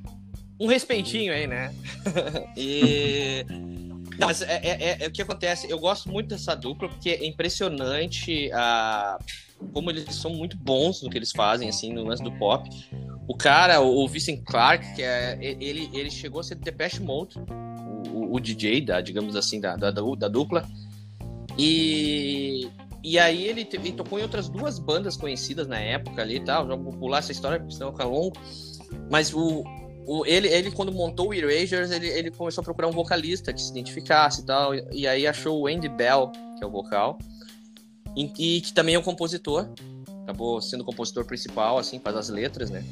[0.59, 1.74] Um respeitinho aí, né?
[2.55, 3.43] e.
[4.19, 5.67] Não, mas é, é- é- é o que acontece.
[5.72, 9.17] Eu gosto muito dessa dupla porque é impressionante a...
[9.74, 12.69] como eles são muito bons no que eles fazem, assim, no lance do pop.
[13.32, 17.39] O cara, o Vincent Clark, que é, ele, ele chegou a ser do Depeche Mode,
[18.13, 20.67] o, o- DJ, da, digamos assim, da, da, da dupla.
[21.57, 22.69] E,
[23.01, 26.67] e aí ele, ele tocou em outras duas bandas conhecidas na época ali e tal.
[26.67, 28.36] Já vou pular essa história, porque senão fica longo.
[29.09, 29.63] Mas o,
[30.05, 33.61] o, ele, ele, quando montou o Erasures, ele, ele começou a procurar um vocalista que
[33.61, 34.73] se identificasse e tal.
[34.91, 37.17] E aí achou o Andy Bell, que é o vocal.
[38.13, 38.25] E,
[38.57, 39.69] e que também é um compositor.
[40.23, 42.84] Acabou sendo o compositor principal, assim, faz as letras, né?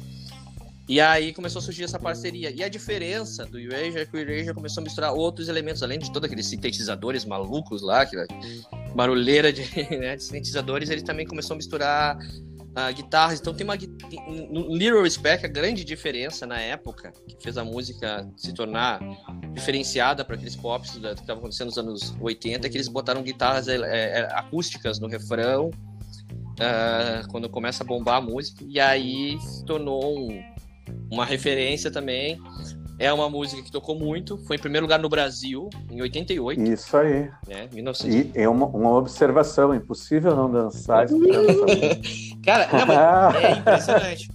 [0.90, 2.50] E aí começou a surgir essa parceria.
[2.50, 6.00] E a diferença do Erasure é que o Erasure começou a misturar outros elementos, além
[6.00, 8.26] de todos aqueles sintetizadores malucos lá, aquela
[8.92, 9.62] barulheira de,
[9.96, 12.18] né, de sintetizadores, ele também começou a misturar
[12.74, 13.38] ah, guitarras.
[13.38, 18.28] Então tem uma no Little Respect, a grande diferença na época, que fez a música
[18.36, 18.98] se tornar
[19.52, 23.68] diferenciada para aqueles pops que estavam acontecendo nos anos 80, é que eles botaram guitarras
[23.68, 25.70] é, acústicas no refrão.
[26.58, 30.42] ah, quando começa a bombar a música, e aí se tornou um,
[31.10, 32.38] uma referência também.
[32.98, 36.94] É uma música que tocou muito, foi em primeiro lugar no Brasil, em 88, Isso
[36.98, 37.30] aí.
[37.48, 37.66] né?
[37.72, 38.14] 1900.
[38.14, 41.34] E é uma, uma observação, é impossível não dançar música.
[42.44, 44.28] Cara, não, é impressionante.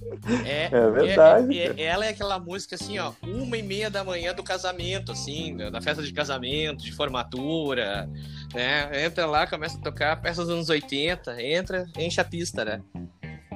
[0.44, 4.04] É, É verdade, é- é- ela é aquela música assim, ó, uma e meia da
[4.04, 8.10] manhã do casamento, assim, da da festa de casamento, de formatura,
[8.52, 9.06] né?
[9.06, 12.82] Entra lá, começa a tocar peças dos anos 80, entra, enche a pista, né?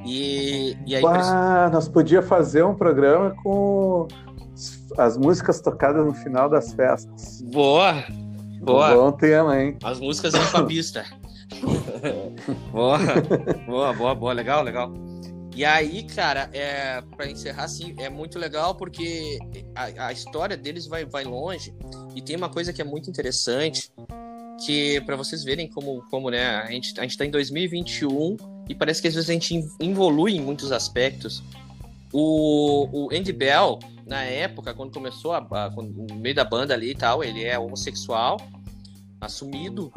[0.05, 4.07] E, e aí Ah, nós podíamos fazer um programa com
[4.97, 7.41] as músicas tocadas no final das festas.
[7.43, 8.03] boa,
[8.61, 8.93] boa.
[8.93, 9.77] Bom tema, hein?
[9.83, 11.05] As músicas indo pra pista.
[12.71, 12.97] boa,
[13.65, 14.93] boa, boa, boa, legal, legal.
[15.55, 19.37] E aí, cara, é, para encerrar assim, é muito legal porque
[19.75, 21.73] a, a história deles vai, vai longe
[22.15, 23.91] e tem uma coisa que é muito interessante
[24.65, 28.37] que para vocês verem como, como né, a gente, a gente tá em 2021
[28.69, 31.43] e parece que às vezes a gente evolui em muitos aspectos.
[32.13, 36.91] O, o Andy Bell, na época, quando começou a, a- no meio da banda ali
[36.91, 38.37] e tal, ele é homossexual,
[39.21, 39.91] assumido.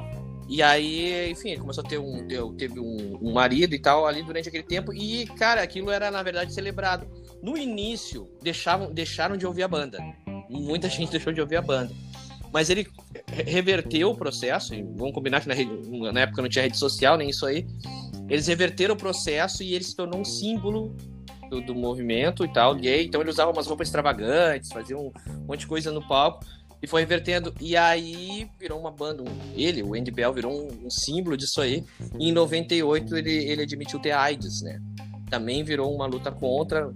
[0.48, 4.22] E aí, enfim, ele começou a ter um, teve um, um marido e tal ali
[4.22, 4.92] durante aquele tempo.
[4.92, 7.06] E, cara, aquilo era, na verdade, celebrado.
[7.42, 9.98] No início, deixavam, deixaram de ouvir a banda.
[10.50, 11.92] Muita gente deixou de ouvir a banda.
[12.52, 12.86] Mas ele
[13.28, 14.74] re- reverteu o processo.
[14.94, 17.66] Vamos combinar que na, na época não tinha rede social, nem isso aí.
[18.28, 20.94] Eles reverteram o processo e ele se tornou um símbolo
[21.50, 23.04] do, do movimento e tal, gay.
[23.04, 25.12] Então ele usava umas roupas extravagantes, fazia um
[25.46, 26.44] monte de coisa no palco
[26.82, 27.52] e foi revertendo.
[27.60, 29.22] E aí virou uma banda.
[29.22, 31.84] um- ele, o Andy Bell, virou um, um símbolo disso aí.
[32.18, 34.80] E em 98 ele, ele admitiu ter AIDS, né?
[35.30, 36.92] Também virou uma luta contra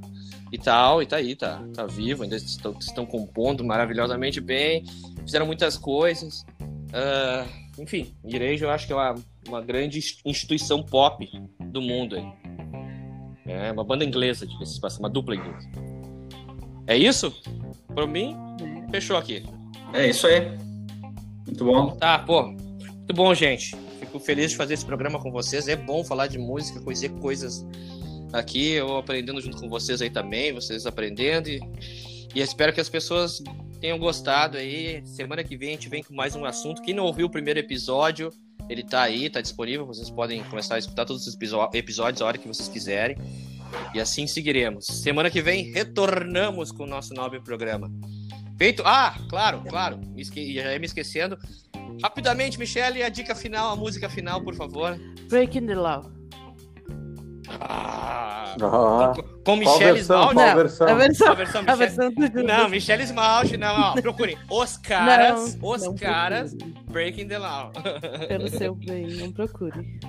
[0.52, 4.84] e tal, e tá aí, tá, tá vivo, ainda estão, estão compondo maravilhosamente bem,
[5.24, 6.44] fizeram muitas coisas.
[6.92, 7.44] Ah,
[7.78, 9.14] enfim, igreja eu acho que é uma,
[9.46, 11.28] uma grande instituição pop
[11.60, 12.26] do mundo aí.
[13.46, 15.70] É uma banda inglesa, de passagem, uma dupla inglesa.
[16.86, 17.34] É isso?
[17.94, 18.36] Por mim,
[18.90, 19.44] fechou aqui.
[19.92, 20.40] É isso aí.
[21.46, 21.90] Muito bom.
[21.96, 22.42] Tá, pô.
[22.42, 23.76] Muito bom, gente.
[24.00, 25.68] Fico feliz de fazer esse programa com vocês.
[25.68, 27.64] É bom falar de música, conhecer coisas
[28.32, 28.72] aqui.
[28.72, 31.48] Eu aprendendo junto com vocês aí também, vocês aprendendo.
[31.48, 31.60] E,
[32.34, 33.42] e espero que as pessoas
[33.86, 35.00] tenham gostado aí.
[35.06, 36.82] Semana que vem a gente vem com mais um assunto.
[36.82, 38.32] Quem não ouviu o primeiro episódio,
[38.68, 39.86] Ele tá aí, tá disponível.
[39.86, 41.36] Vocês podem começar a escutar todos os
[41.72, 43.16] episódios a hora que vocês quiserem.
[43.94, 44.86] E assim seguiremos.
[44.86, 47.88] Semana que vem retornamos com o nosso nobre programa.
[48.58, 48.82] Feito.
[48.84, 49.98] Ah, claro, claro.
[49.98, 50.52] Me esque...
[50.52, 51.38] Já ia me esquecendo.
[52.02, 54.98] Rapidamente, Michele, a dica final, a música final, por favor.
[55.28, 56.10] Breaking the Law.
[57.48, 58.05] Ah,
[58.62, 59.12] Ah,
[59.44, 59.96] com, versão?
[59.96, 60.34] Esmalte.
[60.34, 60.88] Não, versão?
[60.88, 61.78] a versão, A versão a Michele...
[61.78, 62.44] versão do Judas.
[62.44, 63.92] Não, Michele Esmalte, não, ó.
[64.00, 64.38] Procurem.
[64.50, 66.84] Os caras, Não, os não caras, procure.
[66.90, 67.72] Breaking the Law.
[68.28, 70.00] Pelo seu bem, não procure.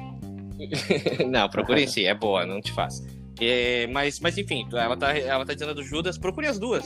[1.27, 3.05] não, procurem sim, é boa, não te faz.
[3.39, 6.85] É, mas, mas enfim, ela tá, ela tá dizendo a do Judas, procure as duas.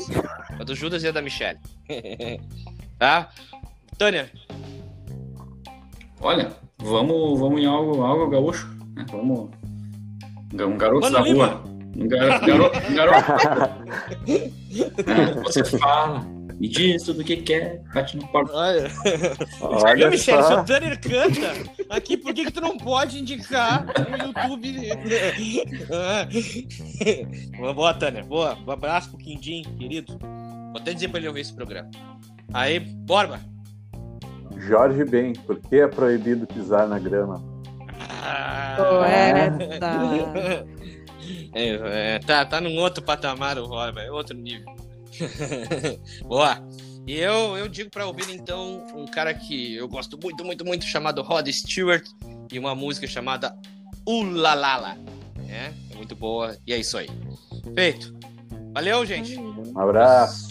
[0.59, 1.59] A do Judas e a da Michelle.
[2.99, 3.29] tá?
[3.97, 4.29] Tânia,
[6.23, 8.67] Olha, vamos, vamos em algo, algo gaúcho.
[8.95, 9.03] Né?
[9.11, 9.49] Vamos.
[10.53, 11.47] Um garoto Mano da Lima.
[11.47, 11.63] rua.
[11.97, 12.45] Um garoto.
[12.45, 13.31] garoto, um garoto.
[15.43, 16.19] Você fala,
[16.59, 18.53] me diz tudo o que quer, bate no porta.
[18.53, 18.91] olha.
[19.61, 21.53] Olha Viu, Michelle, se o Tanner canta
[21.89, 24.89] aqui, por que, que tu não pode indicar no YouTube?
[27.57, 28.25] boa, boa, Tanner.
[28.25, 28.57] Boa.
[28.65, 30.17] Um abraço pro Quindim, querido.
[30.19, 31.89] Vou até dizer pra ele ouvir esse programa.
[32.53, 33.39] Aí, Borba.
[34.57, 37.41] Jorge Ben, por que é proibido pisar na grama?
[38.21, 40.65] Ah, Poeta.
[41.53, 44.73] É, é, tá, tá num outro patamar o Borba, é outro nível.
[46.23, 46.57] Boa.
[47.05, 50.85] E eu, eu digo pra ouvir então um cara que eu gosto muito, muito, muito,
[50.85, 52.07] chamado Rod Stewart,
[52.51, 53.57] e uma música chamada
[54.05, 54.97] Ulalala.
[55.49, 57.09] É, é muito boa, e é isso aí.
[57.73, 58.13] Feito.
[58.73, 59.37] Valeu, gente.
[59.37, 60.49] Um abraço.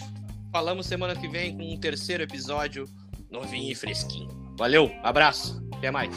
[0.51, 2.87] Falamos semana que vem com um terceiro episódio
[3.31, 4.29] novinho e fresquinho.
[4.57, 6.13] Valeu, abraço, até mais.